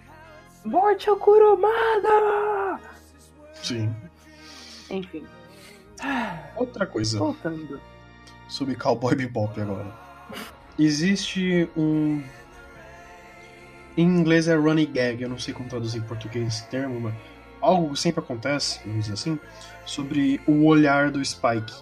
[0.65, 2.81] Morte ao Kurumada!
[3.63, 3.95] Sim.
[4.91, 5.25] Enfim.
[6.57, 7.19] Outra coisa.
[7.19, 7.81] Voltando.
[8.49, 9.93] sobre Cowboy Bebop agora.
[10.79, 12.23] Existe um.
[13.97, 17.15] Em inglês é running gag, eu não sei como traduzir em português esse termo, mas
[17.61, 19.39] algo que sempre acontece, vamos dizer assim,
[19.85, 21.73] sobre o olhar do Spike.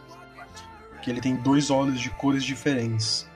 [1.03, 3.29] Que ele tem dois olhos de cores diferentes.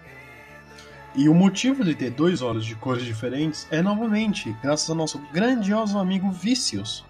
[1.14, 5.18] E o motivo de ter dois olhos de cores diferentes é novamente graças ao nosso
[5.33, 7.04] grandioso amigo Vicious,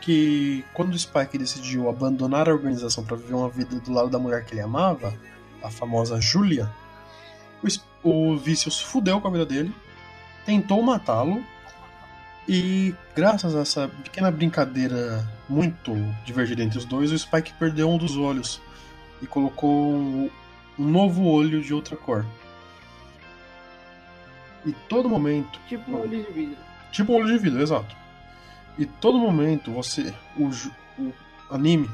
[0.00, 4.18] que quando o Spike decidiu abandonar a organização para viver uma vida do lado da
[4.18, 5.14] mulher que ele amava,
[5.62, 6.70] a famosa Julia,
[8.02, 9.74] o, o Vicious fudeu com a vida dele,
[10.46, 11.44] tentou matá-lo
[12.48, 17.98] e graças a essa pequena brincadeira muito divertida entre os dois, o Spike perdeu um
[17.98, 18.60] dos olhos
[19.22, 20.30] e colocou um,
[20.78, 22.24] um novo olho de outra cor.
[24.64, 26.56] E todo momento Tipo um olho de vidro.
[26.92, 27.99] Tipo um olho de vidro, exato.
[28.80, 30.14] E todo momento você.
[30.38, 30.48] O,
[30.98, 31.12] o
[31.50, 31.86] anime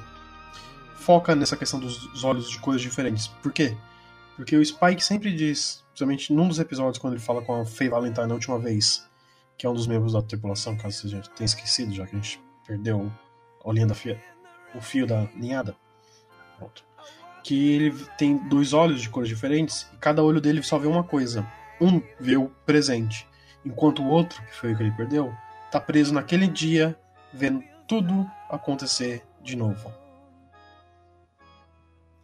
[0.94, 3.27] foca nessa questão dos olhos de cores diferentes.
[3.27, 3.77] Por quê?
[4.37, 7.90] Porque o Spike sempre diz, principalmente num dos episódios, quando ele fala com a Faye
[7.90, 9.05] Valentine na última vez,
[9.59, 12.20] que é um dos membros da tripulação, caso você já tenha esquecido, já que a
[12.20, 13.12] gente perdeu
[13.64, 14.22] a linha da fia,
[14.72, 15.75] o fio da linhada.
[16.57, 16.85] Pronto.
[17.42, 21.03] Que ele tem dois olhos de cores diferentes e cada olho dele só vê uma
[21.03, 21.44] coisa.
[21.81, 23.27] Um vê o presente,
[23.64, 25.35] enquanto o outro, que foi o que ele perdeu,
[25.70, 26.98] tá preso naquele dia,
[27.33, 29.92] vendo tudo acontecer de novo.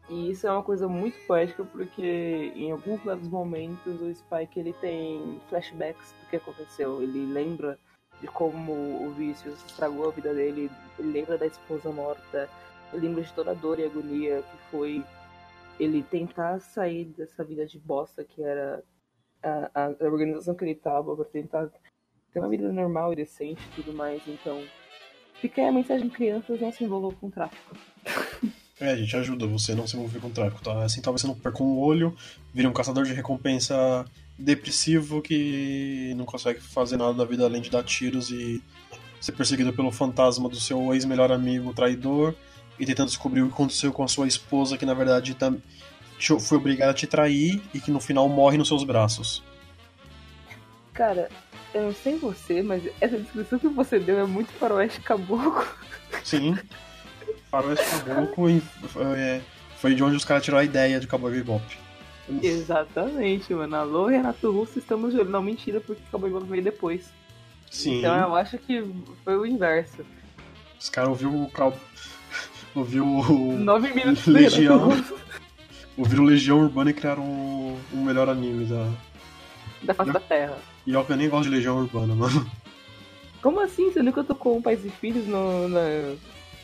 [0.09, 4.73] E isso é uma coisa muito poética porque em alguns dos momentos o Spike ele
[4.75, 7.03] tem flashbacks do que aconteceu.
[7.03, 7.79] Ele lembra
[8.21, 12.49] de como o vício estragou a vida dele, ele lembra da esposa morta,
[12.93, 15.05] ele lembra de toda a dor e agonia que foi
[15.81, 18.85] ele tentar sair dessa vida de bosta que era
[19.43, 21.69] a, a, organização que ele tava pra tentar
[22.33, 24.23] ter uma vida normal e decente e tudo mais.
[24.27, 24.63] Então,
[25.41, 27.77] fica aí a mensagem crianças não se envolvam com tráfico.
[28.81, 30.83] É, a gente ajuda você a não se envolver com tráfico, tá?
[30.83, 32.17] Assim talvez você não perca um olho,
[32.53, 34.05] vire um caçador de recompensa
[34.37, 38.61] depressivo que não consegue fazer nada da vida além de dar tiros e
[39.21, 42.35] ser perseguido pelo fantasma do seu ex-melhor amigo traidor
[42.77, 45.37] e tentando descobrir o que aconteceu com a sua esposa, que na verdade
[46.41, 49.45] foi obrigada a te trair e que no final morre nos seus braços.
[50.93, 51.29] Cara,
[51.75, 55.67] eu não sei você, mas essa descrição que você deu é muito faroeste caboclo.
[56.23, 56.57] Sim.
[57.53, 58.63] Faroeste Caboclo e,
[59.17, 59.43] é,
[59.77, 61.63] foi de onde os caras tiraram a ideia de Cowboy Bebop.
[62.43, 63.77] Exatamente, mano.
[63.77, 65.29] Alô, Renato Russo, estamos olho.
[65.29, 67.13] Não, mentira, porque Cowboy Bebop veio depois.
[67.71, 67.99] Sim.
[67.99, 68.83] Então eu acho que
[69.23, 70.05] foi o inverso.
[70.81, 71.75] Os caras ouviram o
[72.75, 73.59] ouviu o...
[73.59, 74.91] Nove minutos Legião.
[75.97, 78.89] Ouviram Legião Urbana e criaram o, o melhor anime da.
[79.83, 80.57] da face da Terra.
[80.87, 82.51] E ó, que eu nem gosto de Legião Urbana, mano.
[83.41, 83.91] Como assim?
[83.93, 85.81] Você nunca tocou um Pais e Filhos no- na,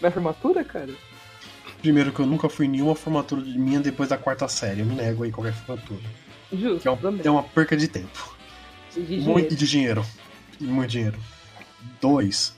[0.01, 0.93] na formatura, cara?
[1.81, 4.81] Primeiro que eu nunca fui em nenhuma formatura de minha depois da quarta série.
[4.81, 6.01] Eu me nego aí qualquer formatura.
[6.53, 7.27] Justo, Que é, um- também.
[7.27, 8.37] é uma perca de tempo.
[8.95, 9.57] De Muito dinheiro.
[9.57, 10.05] de dinheiro.
[10.61, 11.19] E muito dinheiro.
[12.01, 12.57] Dois.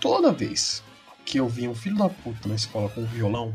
[0.00, 0.82] Toda vez
[1.24, 3.54] que eu vi um filho da puta na escola com um violão,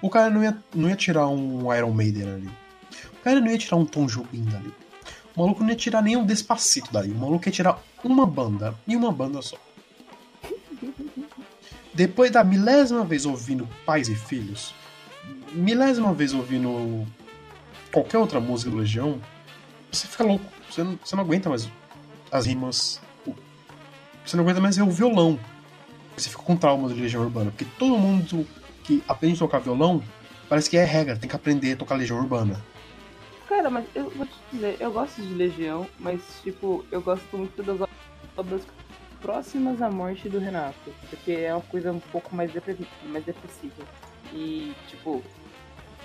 [0.00, 2.50] o cara não ia, não ia tirar um Iron Maiden ali.
[3.18, 4.72] O cara não ia tirar um Tom Jobim dali.
[5.36, 7.12] O maluco não ia tirar nenhum Despacito dali.
[7.12, 8.74] O maluco ia tirar uma banda.
[8.86, 9.58] E uma banda só.
[11.92, 14.74] Depois da milésima vez ouvindo Pais e Filhos,
[15.52, 17.06] milésima vez ouvindo
[17.92, 19.20] qualquer outra música do Legião,
[19.90, 20.44] você fica louco.
[20.70, 21.68] Você não, você não aguenta mais
[22.30, 23.00] as rimas.
[24.24, 25.38] Você não aguenta mais ver o violão.
[26.16, 27.50] Você fica com trauma de Legião Urbana.
[27.50, 28.46] Porque todo mundo
[28.84, 30.02] que aprende a tocar violão
[30.48, 32.62] parece que é regra, tem que aprender a tocar Legião Urbana.
[33.48, 37.62] Cara, mas eu vou te dizer, eu gosto de Legião, mas, tipo, eu gosto muito
[37.62, 37.88] das
[38.36, 38.62] obras
[39.22, 40.92] próximas à morte do Renato.
[41.08, 43.84] Porque é uma coisa um pouco mais, depre- mais depressiva.
[44.32, 45.22] E, tipo,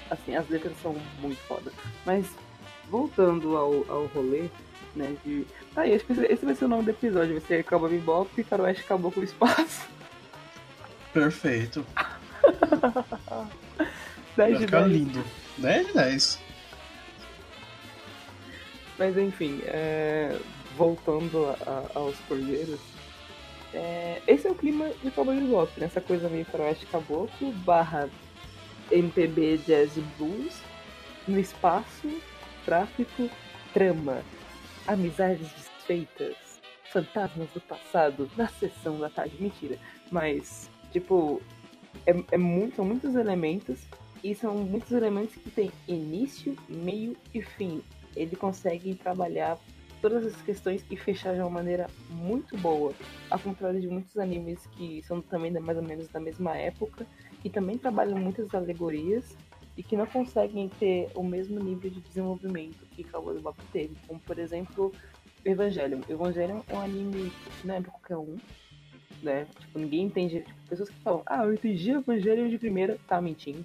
[0.10, 1.72] assim, as letras são muito foda.
[2.06, 2.28] Mas,
[2.90, 4.48] voltando ao, ao rolê,
[4.96, 5.48] né, de...
[5.74, 7.32] Tá aí, acho que esse vai ser o nome do episódio.
[7.40, 9.88] Vai ser Cowboy Bebop e Faroeste Caboclo Espaço.
[11.12, 11.84] Perfeito.
[14.38, 14.92] 10 Vai de ficar 10.
[14.92, 15.24] lindo.
[15.58, 16.40] 10 de 10.
[19.02, 20.38] Mas enfim, é,
[20.78, 22.80] voltando a- a- aos cordeiros,
[23.74, 25.88] é, esse é o clima de Cowboy Bebop, né?
[25.88, 28.08] Essa coisa meio faroeste caboclo, barra
[28.92, 30.62] MPB, jazz e blues,
[31.28, 32.08] no espaço,
[32.64, 33.28] tráfico,
[33.74, 34.22] trama,
[34.86, 36.36] amizades desfeitas,
[36.92, 39.34] fantasmas do passado, na sessão da tarde.
[39.40, 39.80] Mentira,
[40.12, 41.42] mas, tipo,
[42.06, 43.80] é, é muito, são muitos elementos
[44.24, 47.82] e são muitos elementos que têm início, meio e fim
[48.16, 49.58] ele consegue trabalhar
[50.02, 52.94] todas as questões e fechar de uma maneira muito boa.
[53.30, 57.06] Ao contrário de muitos animes que são também mais ou menos da mesma época,
[57.42, 59.36] que também trabalham muitas alegorias
[59.78, 63.96] e que não conseguem ter o mesmo nível de desenvolvimento que Cowboy Bebop teve.
[64.08, 64.92] Como, por exemplo,
[65.46, 66.02] Evangelion.
[66.10, 68.38] Evangelion é um anime que não é pra qualquer um,
[69.24, 69.48] né?
[69.60, 70.42] Tipo, ninguém entende.
[70.42, 73.64] Tipo, pessoas que falam, ah, eu entendi Evangelion de primeira, tá mentindo.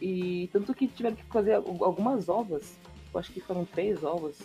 [0.00, 2.76] E tanto que tiveram que fazer al- algumas ovas
[3.18, 4.38] acho que foram três ovas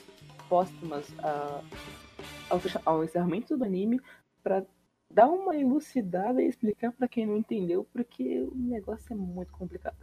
[0.49, 1.61] póstumas a-
[2.85, 4.01] ao, encerramento do anime
[4.43, 4.65] pra
[5.09, 9.97] dar uma elucidada e explicar pra quem não entendeu, porque o negócio é muito complicado.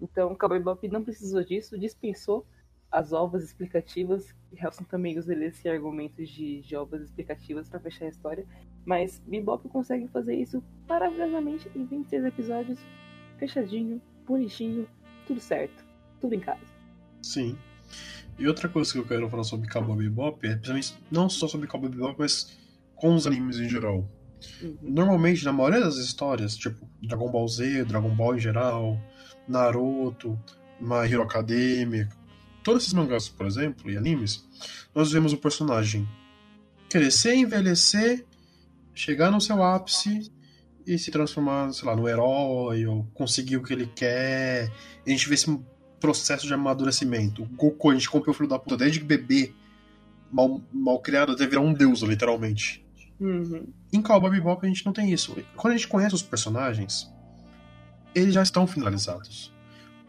[0.00, 2.46] Então, Cowboy Bebop não precisou disso, dispensou
[2.90, 8.06] as ovas explicativas, que Hellson também usa esse argumentos de, de ovas explicativas pra fechar
[8.06, 8.46] a história,
[8.84, 12.78] mas Bebop consegue fazer isso maravilhosamente em 26 episódios,
[13.38, 14.88] fechadinho, bonitinho,
[15.26, 15.84] tudo certo,
[16.20, 16.64] tudo em casa.
[17.22, 17.58] Sim.
[18.38, 21.66] E outra coisa que eu quero falar sobre Cowboy Bebop é principalmente não só sobre
[21.66, 22.56] Cowboy Bebop, mas
[22.94, 24.08] com os animes em geral.
[24.62, 24.76] Uhum.
[24.82, 29.00] Normalmente, na maioria das histórias, tipo Dragon Ball Z, Dragon Ball em geral,
[29.48, 30.38] Naruto,
[30.80, 32.08] My Hero Academia,
[32.62, 34.46] todos esses mangás, por exemplo, e animes,
[34.94, 36.08] nós vemos o personagem
[36.88, 38.24] crescer, envelhecer,
[38.94, 40.30] chegar no seu ápice
[40.86, 44.72] e se transformar, sei lá, no herói ou conseguir o que ele quer.
[45.04, 45.58] E a gente vê esse
[46.00, 47.42] processo de amadurecimento.
[47.42, 49.52] O Goku, a gente comprou o filho da puta desde bebê,
[50.30, 52.84] mal, mal criado, até virar um deus, literalmente.
[53.20, 53.66] Uhum.
[53.92, 55.36] Em Cowboy Bebop a gente não tem isso.
[55.56, 57.10] Quando a gente conhece os personagens,
[58.14, 59.52] eles já estão finalizados.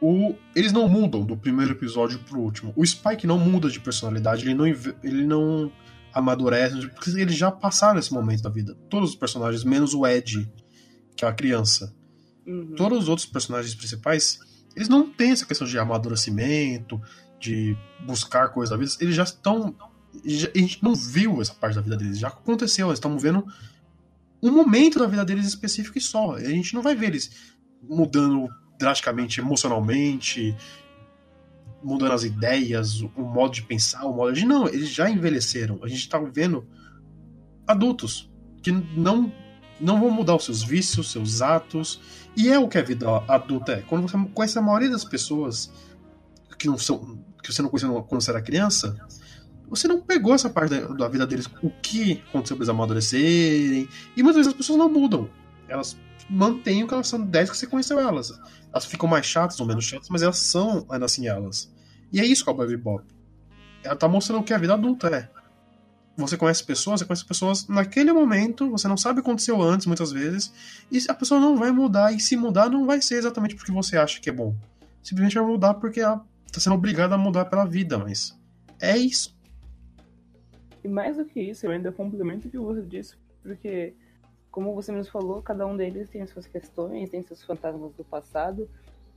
[0.01, 2.71] O, eles não mudam do primeiro episódio pro último.
[2.75, 5.71] O Spike não muda de personalidade, ele não, ele não
[6.13, 8.75] amadurece, porque eles já passaram esse momento da vida.
[8.89, 10.49] Todos os personagens, menos o Ed,
[11.15, 11.93] que é a criança.
[12.47, 12.75] Uhum.
[12.75, 14.39] Todos os outros personagens principais,
[14.75, 17.01] eles não têm essa questão de amadurecimento,
[17.39, 18.91] de buscar coisas da vida.
[19.01, 19.75] Eles já estão.
[20.25, 22.87] já- a gente não viu essa parte da vida deles, já aconteceu.
[22.87, 23.45] Nós estamos vendo
[24.41, 26.35] um momento da vida deles específico e só.
[26.35, 27.31] A gente não vai ver eles
[27.81, 30.55] mudando drasticamente emocionalmente,
[31.83, 34.45] mudando as ideias, o modo de pensar, o modo de.
[34.45, 35.79] Não, eles já envelheceram.
[35.83, 36.67] A gente está vendo
[37.67, 38.29] adultos
[38.61, 39.31] que não,
[39.79, 42.01] não vão mudar os seus vícios, seus atos.
[42.39, 43.81] E é o que a vida adulta é.
[43.81, 45.69] Quando você conhece a maioria das pessoas
[46.57, 47.19] que não são.
[47.43, 48.95] que você não conhecia quando você era criança,
[49.69, 53.89] você não pegou essa parte da, da vida deles, o que aconteceu pra eles amadurecerem.
[54.15, 55.29] E muitas vezes as pessoas não mudam.
[55.67, 55.97] Elas
[56.29, 58.31] mantêm o que elas são desde que você conheceu elas.
[58.71, 61.69] Elas ficam mais chatas ou menos chatas, mas elas são ainda assim elas.
[62.09, 63.03] E é isso que a Baby Bebop.
[63.83, 65.29] Ela tá mostrando o que a vida adulta é.
[66.19, 69.87] Você conhece pessoas, você conhece pessoas naquele momento, você não sabe o que aconteceu antes,
[69.87, 70.53] muitas vezes,
[70.91, 73.97] e a pessoa não vai mudar, e se mudar, não vai ser exatamente porque você
[73.97, 74.53] acha que é bom.
[75.01, 76.17] Simplesmente vai mudar porque ela
[76.51, 78.37] tá sendo obrigada a mudar pela vida, mas.
[78.81, 79.33] É isso.
[80.83, 83.93] E mais do que isso, eu ainda complemento o que você disse, porque,
[84.51, 88.69] como você mesmo falou, cada um deles tem suas questões, tem seus fantasmas do passado,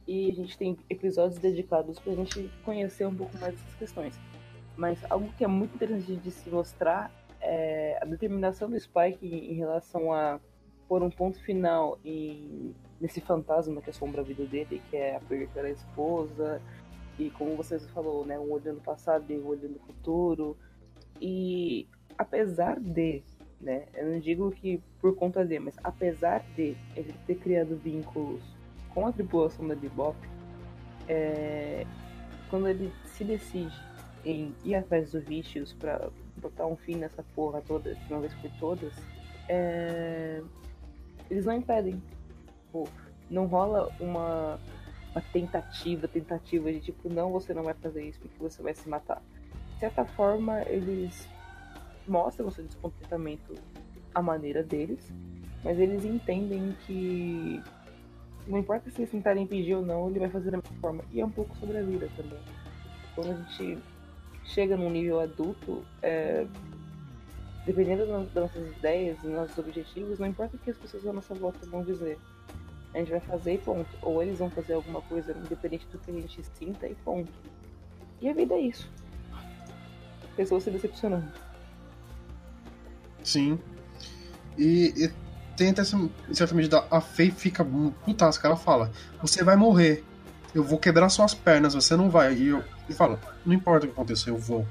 [0.06, 4.31] e a gente tem episódios dedicados pra gente conhecer um pouco mais dessas questões.
[4.76, 9.54] Mas algo que é muito interessante de se mostrar é a determinação do Spike em
[9.54, 10.40] relação a
[10.88, 15.20] pôr um ponto final em, nesse fantasma que assombra a vida dele, que é a
[15.20, 16.60] perda da esposa,
[17.18, 20.56] e como você falou, né, um olhando passado e um olhando futuro.
[21.20, 23.22] E apesar de,
[23.60, 28.42] né, eu não digo que por conta de, mas apesar de ele ter criado vínculos
[28.94, 30.16] com a tripulação da Bebop,
[31.08, 31.86] é,
[32.48, 33.91] quando ele se decide
[34.24, 38.34] em ir atrás do Vicious pra botar um fim nessa porra toda, de uma vez
[38.34, 38.92] por todas,
[39.48, 40.42] é,
[41.30, 42.02] eles não impedem.
[42.64, 42.88] Tipo,
[43.30, 44.58] não rola uma,
[45.10, 48.88] uma tentativa, tentativa de tipo, não, você não vai fazer isso porque você vai se
[48.88, 49.22] matar.
[49.74, 51.28] De certa forma, eles
[52.06, 53.54] mostram o seu descontentamento
[54.14, 55.12] à maneira deles,
[55.64, 57.62] mas eles entendem que
[58.46, 61.04] não importa se eles tentarem impedir ou não, ele vai fazer da mesma forma.
[61.12, 62.38] E é um pouco sobre a vida também.
[63.14, 63.78] Quando a gente
[64.52, 66.46] chega num nível adulto, é,
[67.64, 71.34] dependendo das nossas ideias e nossos objetivos, não importa o que as pessoas à nossa
[71.34, 72.18] volta vão dizer.
[72.94, 73.88] A gente vai fazer e ponto.
[74.02, 77.32] Ou eles vão fazer alguma coisa independente do que a gente sinta e ponto.
[78.20, 78.88] E a vida é isso.
[80.36, 81.26] Pessoas se decepcionando.
[83.24, 83.58] Sim.
[84.58, 85.10] E, e
[85.56, 87.64] tem até certa medida a Faye fica
[88.04, 88.46] putasca.
[88.46, 88.90] Ela fala:
[89.22, 90.04] Você vai morrer.
[90.54, 92.34] Eu vou quebrar suas pernas, você não vai.
[92.34, 94.66] E eu e fala: Não importa o que aconteça, eu vou.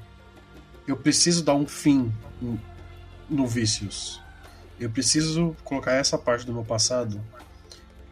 [0.86, 2.12] Eu preciso dar um fim
[3.28, 4.20] no- Vícios.
[4.78, 7.20] Eu preciso colocar essa parte do meu passado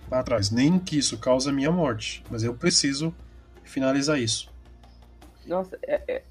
[0.08, 0.50] para trás.
[0.50, 3.14] Nem que isso cause a minha morte, mas eu preciso
[3.64, 4.50] finalizar isso.
[5.46, 6.22] Nossa, é, é,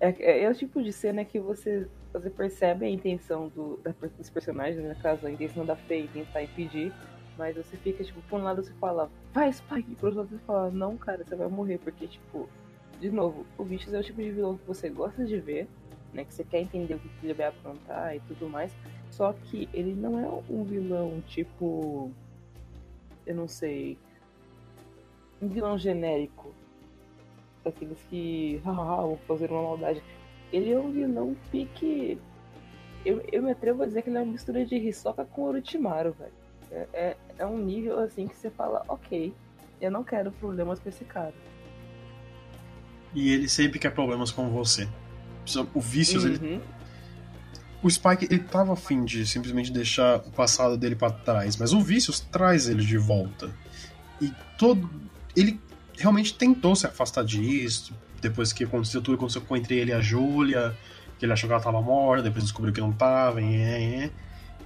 [0.00, 4.30] é, é o tipo de cena que você, você percebe a intenção do, da, dos
[4.30, 4.94] personagens, né?
[4.94, 6.92] no caso, a intenção da Faye tentar impedir,
[7.36, 10.38] mas você fica, tipo, por um lado você fala, vai, Spike, por outro lado você
[10.46, 12.48] fala, não, cara, você vai morrer, porque, tipo,
[13.00, 15.66] de novo, o Vicious é o tipo de vilão que você gosta de ver,
[16.12, 16.24] né?
[16.24, 18.72] Que você quer entender o que ele vai aprontar e tudo mais,
[19.10, 22.10] só que ele não é um vilão, tipo,
[23.26, 23.98] eu não sei,
[25.40, 26.54] um vilão genérico
[27.64, 30.02] aqueles que hahaha, vão fazer uma maldade.
[30.52, 32.18] Ele é um vilão pique.
[33.04, 36.12] Eu, eu me atrevo a dizer que ele é uma mistura de Hisoka com Orochimaru,
[36.12, 36.32] velho.
[36.70, 39.32] É, é, é um nível assim que você fala, ok,
[39.80, 41.34] eu não quero problemas com esse cara.
[43.14, 44.88] E ele sempre quer problemas com você.
[45.74, 46.60] O Vícios, ele Uhum.
[47.82, 51.80] o Spike ele tava afim de simplesmente deixar o passado dele pra trás, mas o
[51.80, 53.50] Vícios traz ele de volta.
[54.20, 54.88] E todo.
[55.34, 55.58] Ele
[55.98, 60.00] realmente tentou se afastar disso, depois que aconteceu tudo, aconteceu com entre ele e a
[60.00, 60.76] Júlia,
[61.18, 64.10] que ele achou que ela tava morta, depois descobriu que não tava, e.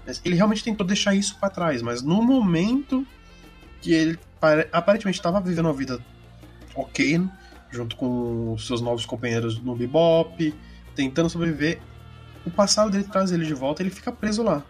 [0.07, 3.07] Mas ele realmente tentou deixar isso pra trás, mas no momento
[3.81, 5.99] que ele pare- aparentemente estava vivendo uma vida
[6.75, 7.27] ok,
[7.75, 10.55] junto com seus novos companheiros no Bebop,
[10.95, 11.81] tentando sobreviver,
[12.47, 14.63] o passado dele traz ele de volta ele fica preso lá.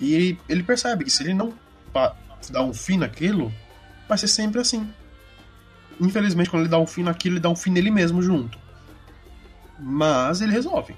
[0.00, 1.54] E ele, ele percebe que se ele não
[2.50, 3.52] dar um fim naquilo,
[4.08, 4.88] vai ser sempre assim.
[6.00, 8.58] Infelizmente, quando ele dá um fim naquilo, ele dá um fim nele mesmo junto.
[9.78, 10.94] Mas ele resolve.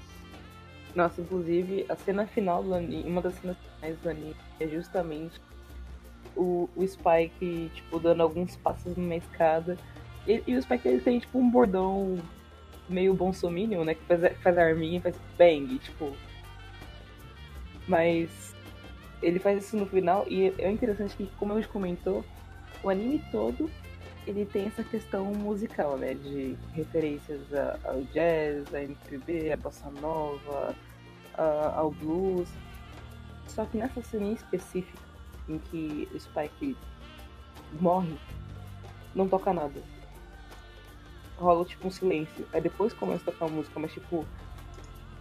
[0.95, 5.39] Nossa, inclusive, a cena final do anime, uma das cenas finais do anime é justamente
[6.35, 9.77] o, o Spike, tipo, dando alguns passos numa escada.
[10.27, 12.17] E, e o Spike, ele tem, tipo, um bordão
[12.89, 13.93] meio bonsominion, né?
[13.93, 16.15] Que faz, faz a arminha e faz bang, tipo...
[17.87, 18.53] Mas
[19.21, 22.23] ele faz isso no final e é interessante que, como a gente comentou,
[22.83, 23.69] o anime todo
[24.27, 26.13] ele tem essa questão musical, né?
[26.13, 27.41] De referências
[27.85, 30.75] ao jazz, a MPB, a bossa nova,
[31.73, 32.49] ao blues.
[33.47, 35.01] Só que nessa cena específica,
[35.47, 36.75] em que o Spike
[37.79, 38.17] morre,
[39.15, 39.81] não toca nada.
[41.37, 42.47] Rola tipo um silêncio.
[42.51, 44.25] Aí depois começa a tocar a música, mas tipo,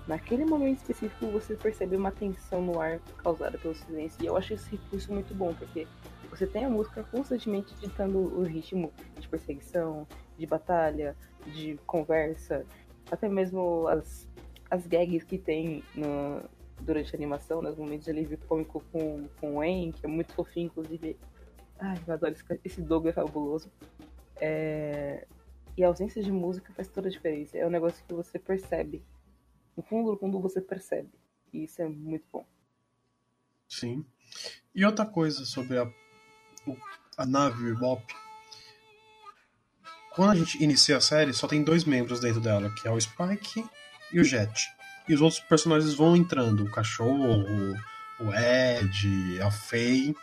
[0.06, 4.22] naquele momento específico você percebe uma tensão no ar causada pelo silêncio.
[4.22, 5.86] E eu acho esse recurso muito bom, porque
[6.30, 10.06] você tem a música constantemente ditando o ritmo de perseguição,
[10.38, 12.64] de batalha, de conversa,
[13.10, 14.28] até mesmo as,
[14.70, 16.42] as gags que tem no,
[16.80, 20.32] durante a animação, nos momentos de alívio cômico com, com o En, que é muito
[20.32, 21.16] fofinho, inclusive.
[21.78, 23.70] Ai, eu adoro esse, esse Doug é fabuloso.
[24.40, 25.26] É,
[25.76, 27.58] E a ausência de música faz toda a diferença.
[27.58, 29.04] É um negócio que você percebe.
[29.76, 31.10] No fundo do fundo você percebe.
[31.52, 32.46] E isso é muito bom.
[33.68, 34.04] Sim.
[34.74, 35.90] E outra coisa sobre a,
[37.16, 38.02] a nave Bebop.
[40.14, 42.98] Quando a gente inicia a série, só tem dois membros dentro dela, que é o
[42.98, 43.62] Spike
[44.10, 44.50] e o Jet.
[45.06, 47.44] E os outros personagens vão entrando, o cachorro,
[48.18, 50.16] o Ed, a Faye.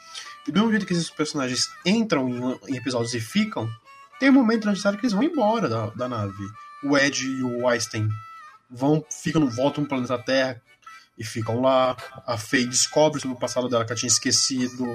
[0.48, 3.70] E do mesmo jeito que esses personagens entram em episódios e ficam,
[4.24, 6.46] tem um momento série que eles vão embora da, da nave.
[6.82, 8.08] O Ed e o Einstein
[8.72, 10.62] vão, ficam, voltam no planeta Terra
[11.18, 11.98] e ficam lá.
[12.26, 14.86] A Faye descobre sobre o passado dela que ela tinha esquecido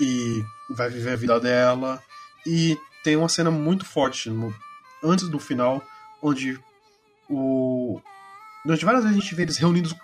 [0.00, 2.02] e vai viver a vida dela.
[2.44, 4.52] E tem uma cena muito forte no-
[5.00, 5.80] antes do final,
[6.20, 6.58] onde
[7.30, 8.00] o.
[8.64, 9.94] Durante várias vezes a gente vê eles reunidos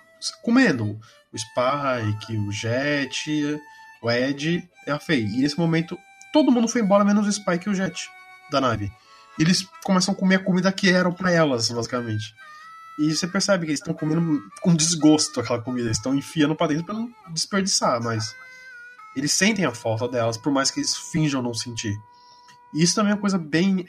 [0.45, 0.97] comendo.
[1.33, 3.61] O Spike, o Jet,
[4.01, 5.25] o Ed e a Faye.
[5.25, 5.99] E nesse momento
[6.33, 8.09] todo mundo foi embora, menos o Spike e o Jet
[8.51, 8.93] da nave.
[9.39, 12.35] Eles começam a comer a comida que eram pra elas, basicamente.
[12.99, 15.87] E você percebe que eles estão comendo com desgosto aquela comida.
[15.87, 18.35] Eles estão enfiando pra dentro pra não desperdiçar, mas
[19.17, 21.97] eles sentem a falta delas, por mais que eles finjam não sentir.
[22.75, 23.89] E isso também é uma coisa bem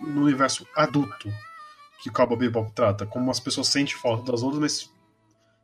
[0.00, 1.30] no universo adulto
[2.02, 4.90] que o Cowboy Bebop trata, como as pessoas sentem falta das outras, mas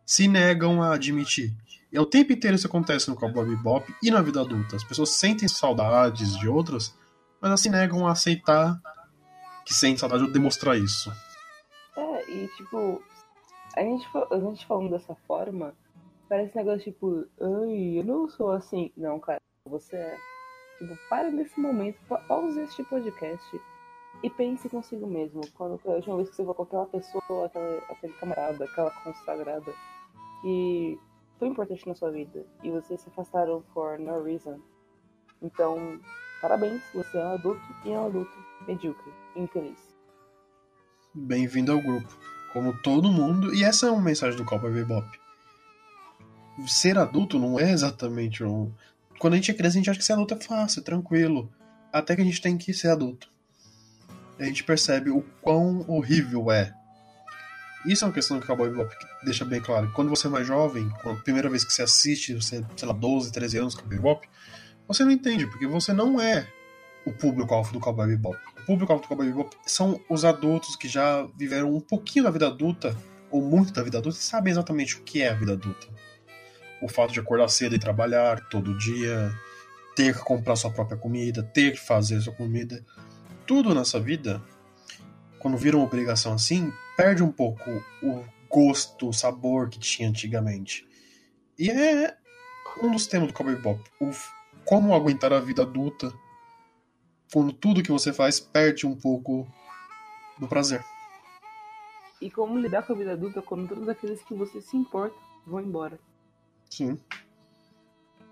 [0.06, 1.54] se negam a admitir.
[1.92, 4.76] E é o tempo inteiro isso acontece no Cowboy Bebop e na vida adulta.
[4.76, 6.94] As pessoas sentem saudades de outras,
[7.40, 8.80] mas elas se negam a aceitar
[9.64, 11.10] que sentem saudade ou demonstrar isso.
[11.96, 13.02] É, e tipo,
[13.76, 15.74] a gente, a gente falando dessa forma,
[16.28, 18.92] parece um negócio tipo, ai, eu não sou assim.
[18.96, 20.16] Não, cara, você é.
[20.78, 23.60] Tipo, para nesse momento, pa pause este podcast
[24.22, 25.40] e pense consigo mesmo.
[25.54, 29.72] Quando a última vez que você for com aquela pessoa, aquela, aquele camarada, aquela consagrada
[30.42, 30.98] que
[31.38, 34.58] foi importante na sua vida e vocês se afastaram for no reason.
[35.42, 36.00] Então,
[36.40, 38.32] parabéns, você é um adulto e é um adulto
[38.66, 39.78] medíocre, infeliz.
[41.14, 42.08] Bem-vindo ao grupo,
[42.52, 45.06] como todo mundo, e essa é uma mensagem do Cowboy Bebop.
[46.66, 48.72] Ser adulto não é exatamente um.
[49.18, 51.50] Quando a gente é criança, a gente acha que ser adulto é fácil, é tranquilo.
[51.92, 53.28] Até que a gente tem que ser adulto.
[54.38, 56.72] A gente percebe o quão horrível é.
[57.84, 59.90] Isso é uma questão que o Cowboy Bebop deixa bem claro.
[59.92, 63.32] Quando você é mais jovem, a primeira vez que você assiste, você, sei lá, 12,
[63.32, 64.28] 13 anos com o Bebop,
[64.92, 66.48] você não entende, porque você não é
[67.06, 68.36] o público-alvo do Cowboy Bebop.
[68.62, 72.48] O público-alvo do Cowboy Bebop são os adultos que já viveram um pouquinho da vida
[72.48, 72.96] adulta,
[73.30, 75.86] ou muito da vida adulta, e sabem exatamente o que é a vida adulta.
[76.82, 79.32] O fato de acordar cedo e trabalhar todo dia,
[79.94, 82.84] ter que comprar sua própria comida, ter que fazer sua comida.
[83.46, 84.42] Tudo nessa vida
[85.38, 87.70] quando vira uma obrigação assim, perde um pouco
[88.02, 90.86] o gosto, o sabor que tinha antigamente.
[91.58, 92.16] E é
[92.82, 93.80] um dos temas do Cowboy Bebop.
[94.00, 94.10] O,
[94.64, 96.12] como aguentar a vida adulta
[97.32, 99.46] quando tudo que você faz perde um pouco
[100.38, 100.82] do prazer.
[102.20, 105.60] E como lidar com a vida adulta quando todos aqueles que você se importa vão
[105.60, 105.98] embora.
[106.68, 106.98] Sim.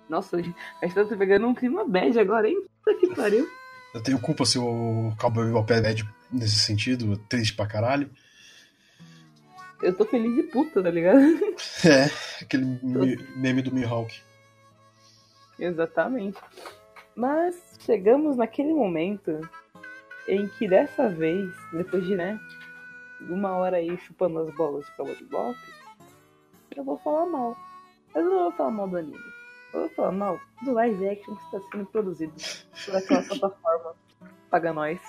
[0.09, 2.63] Nossa, a gente tá pegando um clima bad agora, hein?
[2.85, 3.49] Puta que pariu.
[3.95, 8.11] Eu tenho culpa se o Cowboy Bebop é bad nesse sentido, triste pra caralho.
[9.83, 11.19] Eu tô feliz de puta, tá ligado?
[11.85, 12.11] É,
[12.43, 14.21] aquele me- meme do Mihawk.
[15.59, 16.39] Exatamente.
[17.17, 19.41] Mas chegamos naquele momento
[20.29, 22.39] em que dessa vez, depois de, né,
[23.21, 25.59] uma hora aí chupando as bolas de Cowboy Bebop,
[26.77, 27.57] eu vou falar mal.
[28.15, 29.19] Mas eu não vou falar mal do anime.
[29.75, 32.33] Eu vou falar mal do live action que está sendo produzido
[32.85, 33.95] por aquela plataforma
[34.51, 35.01] paga nós.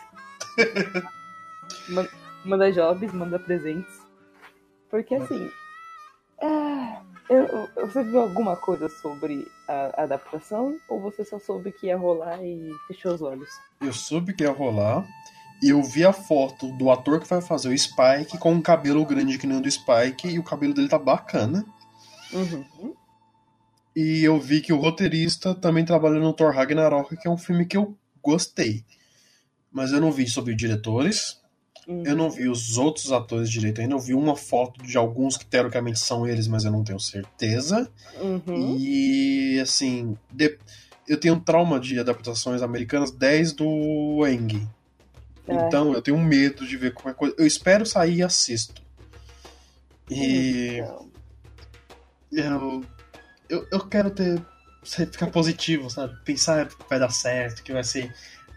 [1.90, 2.08] Man-
[2.44, 4.02] manda jobs, manda presentes.
[4.90, 5.52] Porque assim.
[6.42, 10.78] ah, eu- você viu alguma coisa sobre a adaptação?
[10.88, 13.50] Ou você só soube que ia rolar e fechou os olhos?
[13.82, 15.08] Eu soube que ia rolar.
[15.62, 19.06] E eu vi a foto do ator que vai fazer o Spike com um cabelo
[19.06, 20.28] grande que nem o do Spike.
[20.30, 21.66] E o cabelo dele tá bacana.
[22.32, 22.94] Uhum.
[23.96, 27.66] E eu vi que o roteirista também trabalha no Thor Ragnarok, que é um filme
[27.66, 28.86] que eu gostei.
[29.72, 31.40] Mas eu não vi sobre diretores.
[31.90, 32.04] Uhum.
[32.06, 33.96] Eu não vi os outros atores direito ainda.
[33.96, 37.90] Eu vi uma foto de alguns que teoricamente são eles, mas eu não tenho certeza.
[38.22, 38.78] Uhum.
[38.80, 40.58] E assim, de-
[41.08, 44.68] eu tenho um trauma de adaptações americanas desde o Eng.
[45.48, 45.54] É.
[45.54, 47.36] Então eu tenho medo de ver qualquer coisa.
[47.38, 48.82] Eu espero sair e assisto.
[50.10, 51.10] E Então,
[52.32, 52.86] eu,
[53.50, 54.40] eu, eu quero ter
[54.84, 56.16] ficar positivo, sabe?
[56.24, 58.14] Pensar que vai dar certo, que vai ser,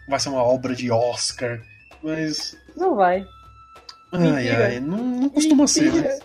[0.07, 1.61] vai ser uma obra de Oscar.
[2.01, 2.55] Mas.
[2.75, 3.27] Não vai.
[4.11, 4.65] Ai, Mentira.
[4.67, 6.01] ai, não, não costuma ser, né?
[6.01, 6.19] Mentira.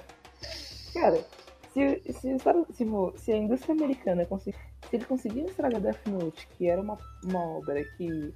[0.95, 1.25] Cara,
[1.73, 2.85] se, se, se,
[3.17, 4.57] se a indústria americana conseguir.
[4.89, 8.33] Se eles conseguirem estragar Death Note, que era uma, uma obra que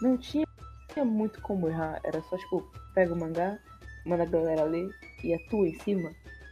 [0.00, 0.46] não tinha,
[0.92, 3.58] tinha muito como errar, era só tipo, pega o mangá,
[4.04, 4.90] manda a galera ler
[5.22, 6.10] e atua em cima,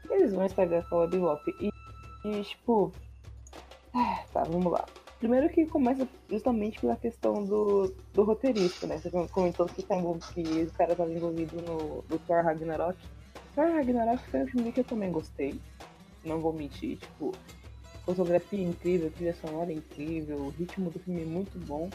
[0.09, 1.43] eles vão estragar a Bebop.
[1.61, 1.71] E,
[2.25, 2.93] e tipo.
[3.95, 4.85] ah, Tá, vamos lá.
[5.21, 8.97] Primeiro que começa justamente pela questão do, do roteirista, né?
[8.97, 9.97] Você comentou que, tá
[10.33, 12.99] que o cara estava envolvido no, Thor Ragnarok.
[13.55, 15.61] Thor Ragnarok foi um filme que eu também gostei.
[16.25, 17.35] Não vou mentir, tipo,
[18.07, 21.91] fotografia incrível, trilha sonora incrível, o ritmo do filme é muito bom.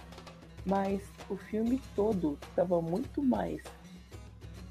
[0.64, 3.60] Mas o filme todo tava muito mais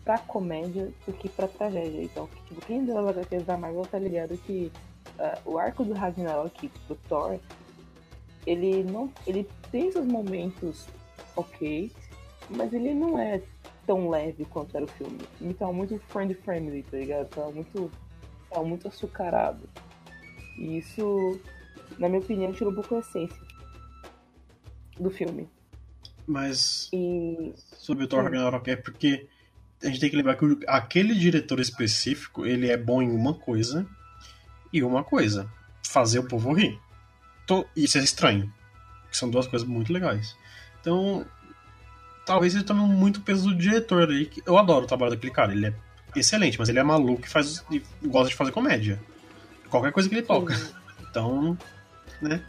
[0.05, 2.05] pra comédia do que pra tragédia.
[2.05, 4.71] Então, tipo, quem deu as HQs da Marvel tá ligado que
[5.19, 7.41] ah, o arco do Ragnarok do Thor,
[8.47, 9.13] ele não.
[9.27, 10.87] ele tem seus momentos
[11.37, 11.91] ok,
[12.51, 13.43] mas ele não é
[13.87, 15.21] tão leve quanto era o filme.
[15.41, 17.29] Ele tava muito friend friendly, tá ligado?
[17.29, 17.91] Tava muito.
[18.51, 19.69] tava muito açucarado.
[20.59, 21.41] E isso,
[21.99, 23.43] na minha opinião, tirou um pouco a essência
[24.99, 25.49] do filme.
[26.27, 27.53] Mas E.
[27.57, 28.25] sobre o Thor.
[28.25, 29.29] Ragnarok é porque
[29.83, 33.87] a gente tem que lembrar que aquele diretor específico, ele é bom em uma coisa
[34.73, 35.51] e uma coisa,
[35.87, 36.81] fazer o povo rir.
[37.45, 38.53] Então, isso é estranho,
[39.11, 40.37] que são duas coisas muito legais.
[40.81, 41.27] Então,
[42.25, 45.53] talvez ele tome muito peso do diretor aí, que eu adoro o trabalho daquele cara,
[45.53, 45.75] ele é
[46.17, 49.01] excelente, mas ele é maluco e faz e gosta de fazer comédia.
[49.69, 50.55] Qualquer coisa que ele toca.
[51.11, 51.57] Então,
[52.21, 52.45] né?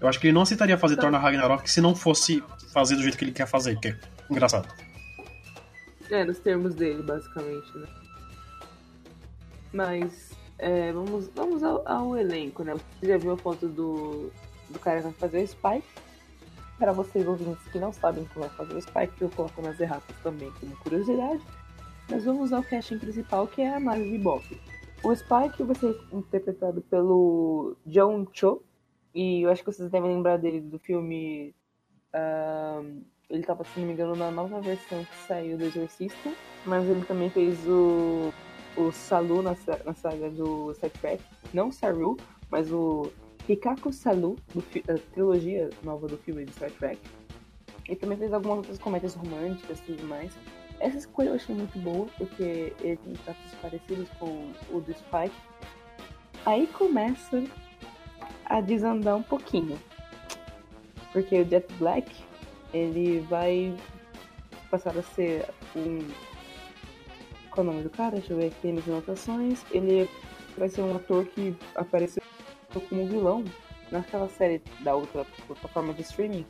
[0.00, 2.42] Eu acho que ele não aceitaria fazer Thor na Ragnarok se não fosse
[2.72, 3.98] fazer do jeito que ele quer fazer, que é
[4.30, 4.68] engraçado.
[6.10, 7.86] É, nos termos dele, basicamente, né?
[9.72, 12.74] Mas, é, vamos, vamos ao, ao elenco, né?
[12.74, 14.30] Você já viu a foto do,
[14.70, 15.86] do cara que vai fazer o Spike?
[16.78, 20.16] Para vocês ouvintes que não sabem como vai fazer o Spike, eu coloco nas erratas
[20.22, 21.42] também como curiosidade.
[22.10, 24.44] Mas vamos ao casting principal, que é a Nave Bebop.
[25.02, 28.62] O Spike vai ser interpretado pelo John Cho.
[29.14, 31.54] E eu acho que vocês devem lembrar dele do filme...
[33.28, 36.30] ele tava, se não me engano, na nova versão que saiu do Exorcista.
[36.64, 38.32] Mas ele também fez o,
[38.76, 41.22] o Salu na, na saga do Star Trek.
[41.52, 42.16] Não Saru,
[42.50, 43.10] mas o
[43.48, 47.00] Hikaku Salu, do da trilogia nova do filme de Star Trek.
[47.88, 50.32] E também fez algumas outras comédias românticas e tudo mais.
[50.80, 55.34] Essa escolha eu achei muito boa, porque ele tem traços parecidos com o do Spike.
[56.44, 57.44] Aí começa
[58.44, 59.78] a desandar um pouquinho.
[61.12, 62.10] Porque o Jet Black,
[62.74, 63.74] ele vai
[64.70, 65.98] passar a ser um.
[67.56, 68.16] Qual é o nome do cara?
[68.16, 69.64] Deixa eu ver aqui nas anotações.
[69.70, 70.06] Ele
[70.58, 72.22] vai ser um ator que apareceu
[72.90, 73.42] como vilão
[73.90, 76.44] naquela série da outra plataforma de streaming,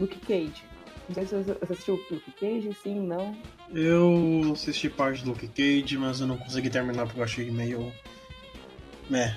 [0.00, 0.64] Luke Cage.
[1.06, 3.36] Não sei se você assistiu o Luke Cage, sim, não.
[3.74, 7.92] Eu assisti parte do Luke Cage, mas eu não consegui terminar porque eu achei meio.
[9.12, 9.36] É.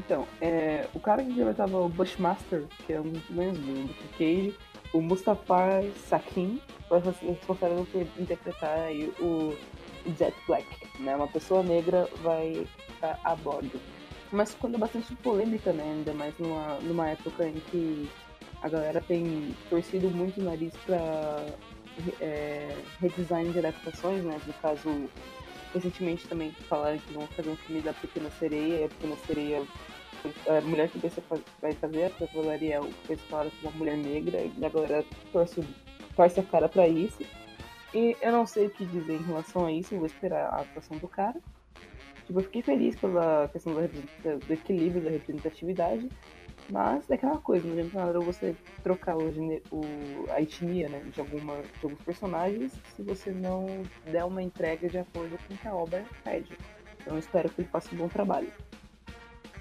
[0.00, 4.08] Então, é, o cara que interpretava o Bushmaster, que é um dos vilões do Luke
[4.18, 4.54] Cage,
[4.92, 9.56] o Mustafa Sakin, ser responsável por interpretar aí o
[10.18, 10.66] Jet Black,
[10.98, 11.14] né?
[11.14, 13.80] Uma pessoa negra vai estar a bordo.
[14.32, 15.84] Mas quando é bastante polêmica, né?
[15.84, 18.08] Ainda mais numa, numa época em que
[18.62, 21.46] a galera tem torcido muito o nariz pra
[22.20, 24.40] é, redesign de adaptações, né?
[24.46, 25.08] No caso,
[25.72, 29.62] recentemente também falaram que vão fazer um filme da Pequena Sereia, e a Pequena Sereia,
[30.46, 31.22] a mulher que ser-
[31.60, 35.62] vai fazer a Pequena Ariel foi escalada como uma mulher negra, e a galera torce,
[36.16, 37.22] torce a cara pra isso.
[37.94, 40.96] E eu não sei o que dizer em relação a isso, vou esperar a atuação
[40.98, 41.40] do cara.
[42.26, 46.08] Tipo, eu fiquei feliz pela questão do equilíbrio da representatividade,
[46.70, 48.54] mas é aquela coisa, não adianta nada você
[48.84, 49.22] trocar o,
[49.72, 53.66] o- a etnia né, de, alguma, de alguns personagens se você não
[54.04, 56.56] der uma entrega de acordo com o que a obra pede.
[57.00, 58.52] Então eu espero que ele faça um bom trabalho.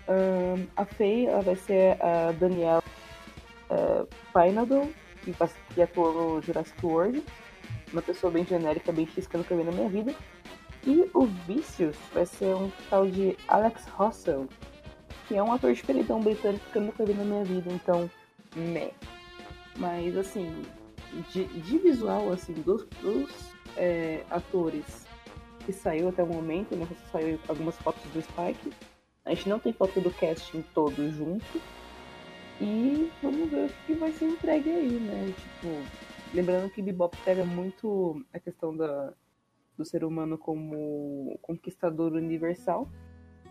[0.10, 2.82] Ahn, a Faye ela vai ser a Danielle
[3.70, 4.89] uh, Pinadol,
[5.24, 5.34] que,
[5.74, 7.24] que atuou no Jurassic World.
[7.93, 10.14] Uma pessoa bem genérica, bem xisca nunca vi na minha vida.
[10.86, 14.47] E o Vicious vai ser um tal de Alex Russell,
[15.28, 18.10] que é um ator diferentão britânico que eu nunca vi na minha vida, então,
[18.55, 18.91] meh.
[19.78, 20.64] Mas, assim,
[21.32, 25.05] de, de visual, assim, dos, dos é, atores
[25.66, 28.74] que saiu até o momento, né, saiu algumas fotos do Spike,
[29.30, 31.62] a gente não tem foto do casting todo junto,
[32.60, 35.68] e vamos ver o que vai ser entregue aí, né, tipo,
[36.34, 39.14] lembrando que Bebop pega muito a questão da,
[39.78, 42.90] do ser humano como conquistador universal,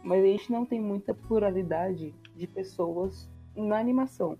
[0.03, 4.37] mas a gente não tem muita pluralidade de pessoas na animação.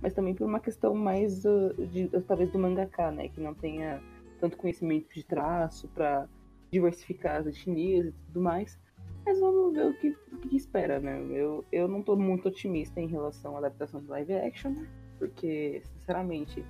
[0.00, 4.02] Mas também por uma questão mais uh, de, talvez do mangaka, né, que não tenha
[4.38, 6.28] tanto conhecimento de traço para
[6.70, 8.78] diversificar as etnias e tudo mais.
[9.24, 11.18] Mas vamos ver o que, o que espera, né?
[11.30, 14.74] Eu, eu não tô muito otimista em relação à adaptação do live action,
[15.18, 16.64] porque, sinceramente,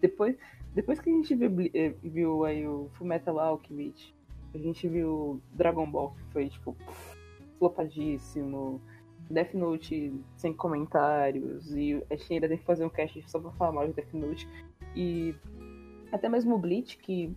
[0.00, 0.36] depois,
[0.74, 4.14] depois que a gente viu, eh, viu aí o Fullmetal Alchemist,
[4.54, 6.76] a gente viu Dragon Ball, que foi, tipo,
[7.58, 8.80] flopadíssimo,
[9.30, 13.50] Death Note sem comentários, e a gente ainda tem que fazer um cast só pra
[13.52, 14.48] falar mal de Death Note,
[14.94, 15.34] e
[16.12, 17.34] até mesmo o Bleach, que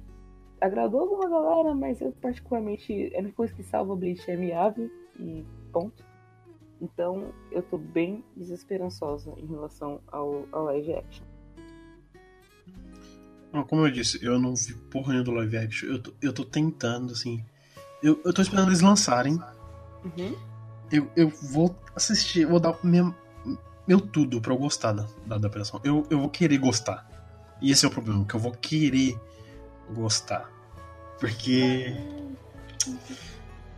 [0.61, 5.45] agradou alguma galera, mas eu particularmente, a única coisa que salva Bleach é Miyavi, e
[5.71, 6.03] ponto.
[6.81, 11.25] Então, eu tô bem desesperançosa em relação ao, ao live action.
[13.67, 15.89] Como eu disse, eu não vi porra nenhuma do live action.
[15.89, 17.43] Eu tô, eu tô tentando, assim.
[18.01, 19.33] Eu, eu tô esperando eles lançarem.
[20.05, 20.35] Uhum.
[20.91, 23.13] Eu, eu vou assistir, vou dar minha,
[23.87, 25.81] meu tudo pra eu gostar da, da adaptação.
[25.83, 27.07] Eu, eu vou querer gostar.
[27.61, 29.19] E esse é o problema, que eu vou querer
[29.93, 30.49] gostar.
[31.19, 31.95] Porque.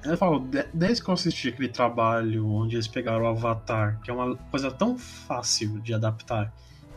[0.03, 4.09] Eu falo, de- desde que eu assisti aquele trabalho onde eles pegaram o Avatar, que
[4.09, 6.51] é uma coisa tão fácil de adaptar,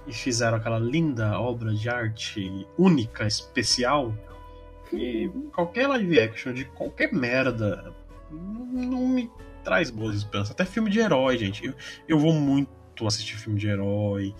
[0.06, 4.14] e fizeram aquela linda obra de arte única, especial,
[4.88, 7.92] que qualquer live action de qualquer merda
[8.30, 9.30] não me
[9.62, 10.52] traz boas esperanças.
[10.52, 11.64] Até filme de herói, gente.
[11.64, 11.74] Eu,
[12.08, 14.34] eu vou muito assistir filme de herói,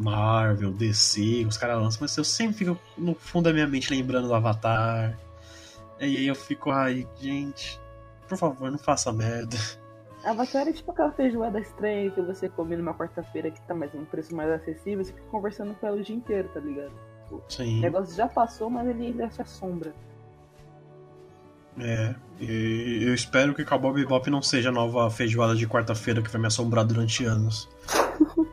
[0.00, 4.28] Marvel, DC, os caras lançam, mas eu sempre fico no fundo da minha mente lembrando
[4.28, 5.18] do Avatar.
[6.00, 7.78] E aí eu fico, ai, gente,
[8.26, 9.58] por favor, não faça merda.
[10.24, 14.06] Avatar é tipo aquela feijoada estranha que você come numa quarta-feira que tá mais um
[14.06, 16.92] preço mais acessível, você fica conversando com ela o dia inteiro, tá ligado?
[17.30, 17.80] O Sim.
[17.80, 19.92] negócio já passou, mas ele ainda se assombra.
[21.78, 26.30] É, e eu espero que Cowboy Bebop não seja a nova feijoada de quarta-feira que
[26.30, 27.68] vai me assombrar durante anos.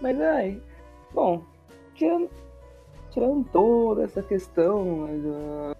[0.00, 0.62] Mas ai,
[1.12, 1.44] bom,
[1.94, 2.30] tirando,
[3.10, 5.76] tirando toda essa questão do,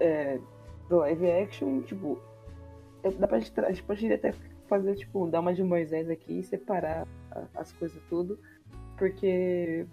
[0.00, 0.40] é,
[0.88, 2.18] do live action, tipo,
[3.02, 4.32] é, dá pra gente, a gente pode até
[4.66, 7.06] fazer, tipo, dar uma de Moisés aqui e separar
[7.54, 8.38] as coisas tudo,
[8.96, 9.86] porque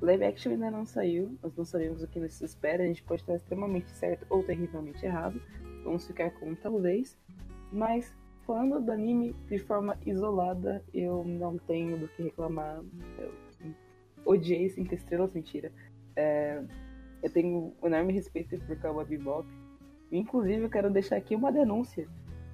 [0.00, 3.22] live action ainda não saiu, nós não sabemos o que nos espera, a gente pode
[3.22, 5.40] estar extremamente certo ou terrivelmente errado,
[5.82, 7.18] vamos ficar com talvez,
[7.72, 8.14] mas
[8.46, 12.82] falando do anime de forma isolada, eu não tenho do que reclamar.
[13.18, 13.32] Eu
[14.24, 15.72] odiei Cinco Estrelas, mentira.
[16.16, 16.62] É,
[17.22, 19.48] eu tenho um enorme respeito por Cowboy Bebop.
[20.12, 22.06] Inclusive, eu quero deixar aqui uma denúncia.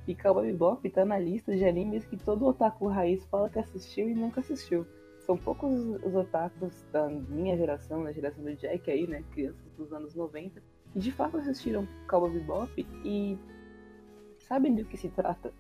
[0.07, 4.09] Que Cowboy Bebop tá na lista de animes que todo otaku raiz fala que assistiu
[4.09, 4.87] e nunca assistiu.
[5.21, 5.73] São poucos
[6.05, 9.23] os otakus da minha geração, da geração do Jack aí, né?
[9.33, 10.63] Crianças dos anos 90,
[10.93, 13.39] que de fato assistiram Cowboy Bebop e
[14.39, 15.53] sabem do que se trata.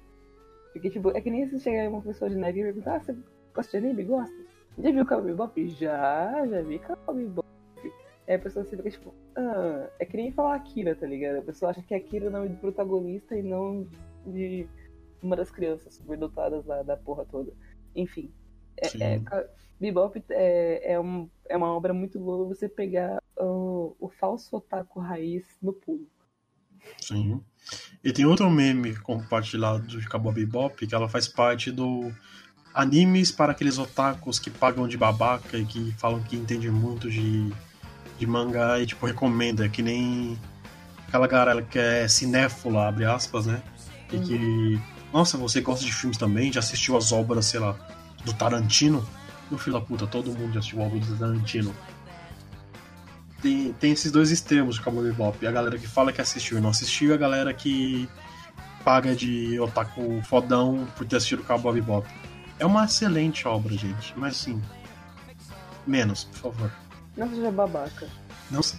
[0.73, 3.17] Porque, tipo, é que nem se chegar uma pessoa de neve e perguntar, ah, você
[3.55, 4.05] gosta de anime?
[4.05, 4.37] Gosta?
[4.79, 5.69] Já viu Cowboy Bebop?
[5.69, 7.51] Já, já vi Cowboy Bebop.
[8.29, 11.39] Aí a pessoa se fica tipo, ah, é que nem falar Akira, tá ligado?
[11.39, 13.87] A pessoa acha que Akira é o nome do protagonista e não
[14.27, 14.69] de
[15.23, 17.53] uma das crianças superdotadas lá da porra toda.
[17.95, 18.33] Enfim,
[18.77, 19.51] é, é,
[19.81, 25.01] Bebop é, é, um, é uma obra muito boa você pegar o, o falso otaku
[25.01, 26.07] raiz no pulo.
[27.01, 27.41] Sim.
[28.03, 32.13] E tem outro meme compartilhado de Cowboy Bebop que ela faz parte do
[32.75, 37.53] animes para aqueles otakus que pagam de babaca e que falam que entendem muito de,
[38.19, 40.39] de mangá e tipo recomenda, que nem
[41.07, 43.63] aquela galera que é cinéfila, abre aspas, né?
[44.13, 44.81] E que,
[45.13, 46.53] nossa, você gosta de filmes também?
[46.53, 47.77] Já assistiu as obras, sei lá,
[48.25, 49.07] do Tarantino?
[49.51, 51.75] Meu filho da puta, todo mundo já assistiu obras do Tarantino.
[53.43, 55.47] Tem, tem esses dois extremos de Cowboy Bebop.
[55.47, 58.09] A galera que fala que assistiu e não assistiu, e a galera que
[58.85, 62.07] paga de otaku fodão por ter assistido Cowboy Bebop.
[62.59, 64.61] É uma excelente obra, gente, mas assim,
[65.87, 66.73] menos, por favor.
[67.17, 68.07] Não seja babaca.
[68.51, 68.77] Não se-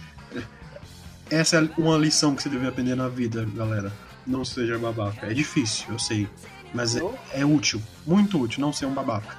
[1.30, 3.92] Essa é uma lição que você deve aprender na vida, galera.
[4.26, 5.26] Não seja babaca.
[5.26, 6.28] É difícil, eu sei.
[6.74, 7.00] Mas é,
[7.32, 9.36] é útil, muito útil não ser um babaca.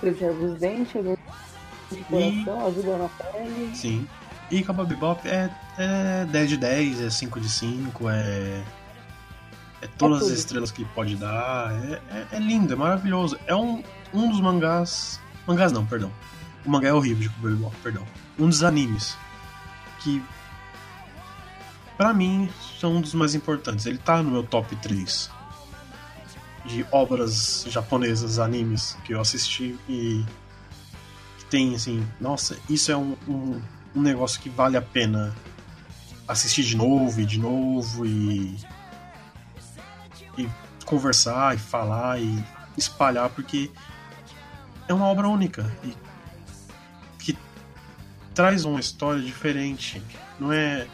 [0.00, 3.70] Preserva os dentes, de coração, ajuda na pele.
[3.74, 4.08] Sim.
[4.52, 8.62] E Cowboy Bebop é, é 10 de 10, é 5 de 5, é.
[9.80, 10.36] É todas as tudo.
[10.36, 11.72] estrelas que pode dar.
[11.72, 13.38] É, é, é lindo, é maravilhoso.
[13.46, 13.82] É um,
[14.12, 15.18] um dos mangás.
[15.46, 16.12] Mangás não, perdão.
[16.66, 18.06] O mangá é horrível de Cowboy Bebop, perdão.
[18.38, 19.16] Um dos animes
[20.00, 20.22] que.
[21.96, 23.86] Pra mim, são um dos mais importantes.
[23.86, 25.30] Ele tá no meu top 3
[26.66, 30.22] de obras japonesas, animes que eu assisti e
[31.38, 33.60] que tem assim, nossa, isso é um, um,
[33.94, 35.34] um negócio que vale a pena
[36.26, 38.56] assistir de novo e de novo e,
[40.38, 40.48] e
[40.84, 42.42] conversar e falar e
[42.76, 43.70] espalhar porque
[44.88, 45.94] é uma obra única e
[47.18, 47.36] que
[48.34, 50.02] traz uma história diferente.
[50.40, 50.86] Não é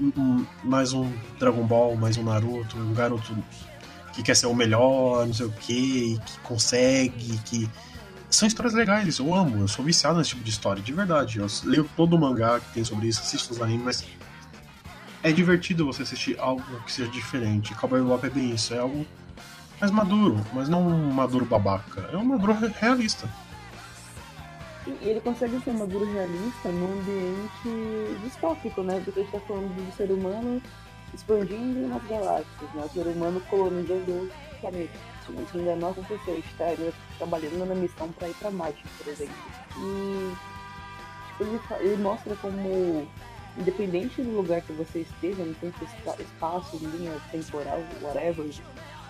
[0.00, 3.36] um- mais um Dragon Ball, mais um Naruto, um garoto
[4.12, 7.70] que quer ser o melhor, não sei o que, que consegue, que.
[8.32, 11.38] São histórias legais, eu amo, eu sou viciado nesse tipo de história, de verdade.
[11.38, 14.04] Eu leio todo o mangá que tem sobre isso, assisto os animes, mas
[15.22, 17.74] é divertido você assistir algo que seja diferente.
[17.74, 19.06] Cowboy Bebop é bem isso, é algo
[19.78, 23.28] mais maduro, mas não um maduro babaca, é um maduro re- realista.
[24.86, 29.00] E ele consegue ser maduro realista num ambiente distópico, né?
[29.04, 30.60] Porque a gente tá falando do ser humano
[31.12, 32.82] expandindo nas galáxias, né?
[32.82, 35.11] O ser humano colonizando outros planetas.
[35.54, 39.06] Ainda não aconteceu, a gente tá ainda trabalhando na missão para ir para Marte, por
[39.08, 39.34] exemplo.
[39.78, 40.32] E
[41.28, 43.06] tipo, ele, ele mostra como,
[43.56, 48.46] independente do lugar que você esteja, no tempo, espa- espaço, linha temporal, whatever,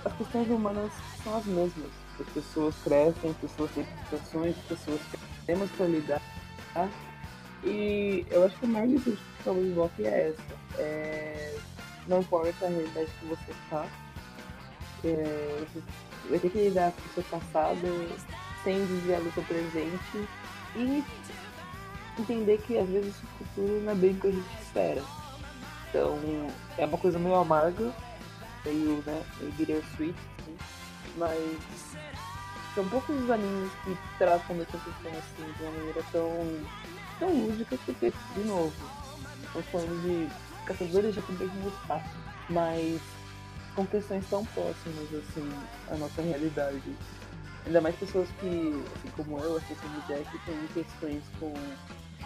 [0.04, 0.92] as questões humanas
[1.22, 1.90] são as mesmas.
[2.20, 6.20] As pessoas crescem, as pessoas têm frustrações, as pessoas têm temas para lidar.
[6.74, 6.88] tá?
[7.64, 10.58] E eu acho que a maior lição de Cowboy Bebop é essa.
[10.78, 11.56] É,
[12.08, 13.86] não importa a realidade que você está,
[15.04, 15.64] é,
[16.28, 17.80] vai ter que lidar com o seu passado
[18.64, 20.28] sem desviar do seu presente
[20.76, 21.04] e
[22.18, 25.02] entender que às vezes o futuro não é bem o que a gente espera.
[25.88, 26.18] Então
[26.78, 27.92] é uma coisa meio amarga,
[28.64, 30.56] meio, né, meio bittersweet, assim,
[31.16, 31.96] mas
[32.74, 36.30] são poucos os animes que tratam dessa questão assim de uma maneira tão,
[37.18, 38.72] tão lúdica porque, de novo,
[39.44, 42.16] estamos falando de caçadores de recompensa no espaço,
[42.48, 43.00] mas
[43.74, 45.48] com questões tão próximas assim
[45.90, 46.82] à nossa realidade.
[47.66, 51.54] Ainda mais pessoas que, assim como eu, assim como o Jack, têm questões com,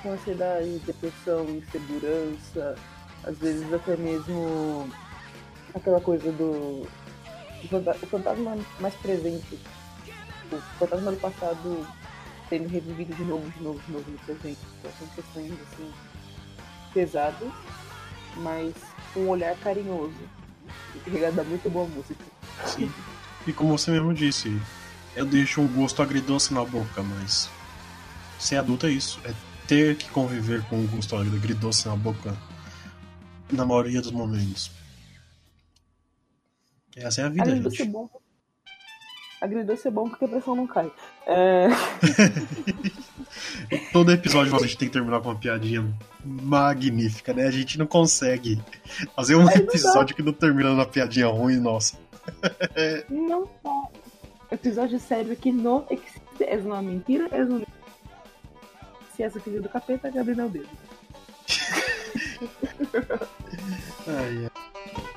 [0.02, 2.74] com ansiedade, depressão, insegurança,
[3.22, 4.88] às vezes até mesmo
[5.74, 6.86] aquela coisa do
[7.64, 9.58] o fanta- o fantasma mais presente
[10.52, 11.86] o fantasma do passado
[12.48, 14.58] sendo revivido de novo, de novo, de novo no presente.
[14.78, 15.92] Então são questões assim
[16.94, 17.52] pesadas,
[18.36, 18.72] mas
[19.12, 20.14] com um olhar carinhoso.
[21.06, 22.24] E regada a muito boa música.
[22.66, 22.90] Sim.
[23.46, 24.60] E como você mesmo disse,
[25.14, 27.48] eu deixo um gosto agridoce na boca, mas
[28.38, 29.32] ser adulto é isso, é
[29.66, 32.36] ter que conviver com o gosto agridoce na boca
[33.50, 34.70] na maioria dos momentos.
[36.96, 37.84] Essa é a vida, é gente.
[37.84, 38.08] bom.
[39.40, 40.90] Agridoce é bom porque a pressão não cai.
[41.26, 41.68] É...
[43.92, 45.86] Todo episódio a gente tem que terminar com uma piadinha
[46.24, 47.46] magnífica, né?
[47.46, 48.60] A gente não consegue
[49.14, 51.98] fazer um episódio que não termina numa piadinha ruim, nossa.
[53.10, 53.88] Não tá.
[54.50, 56.20] Episódio sério que não existe.
[56.40, 57.62] É uma mentira, é uma
[59.14, 60.68] Se essa filha do capeta, Gabriel dedo.
[64.08, 65.12] Ai, ai.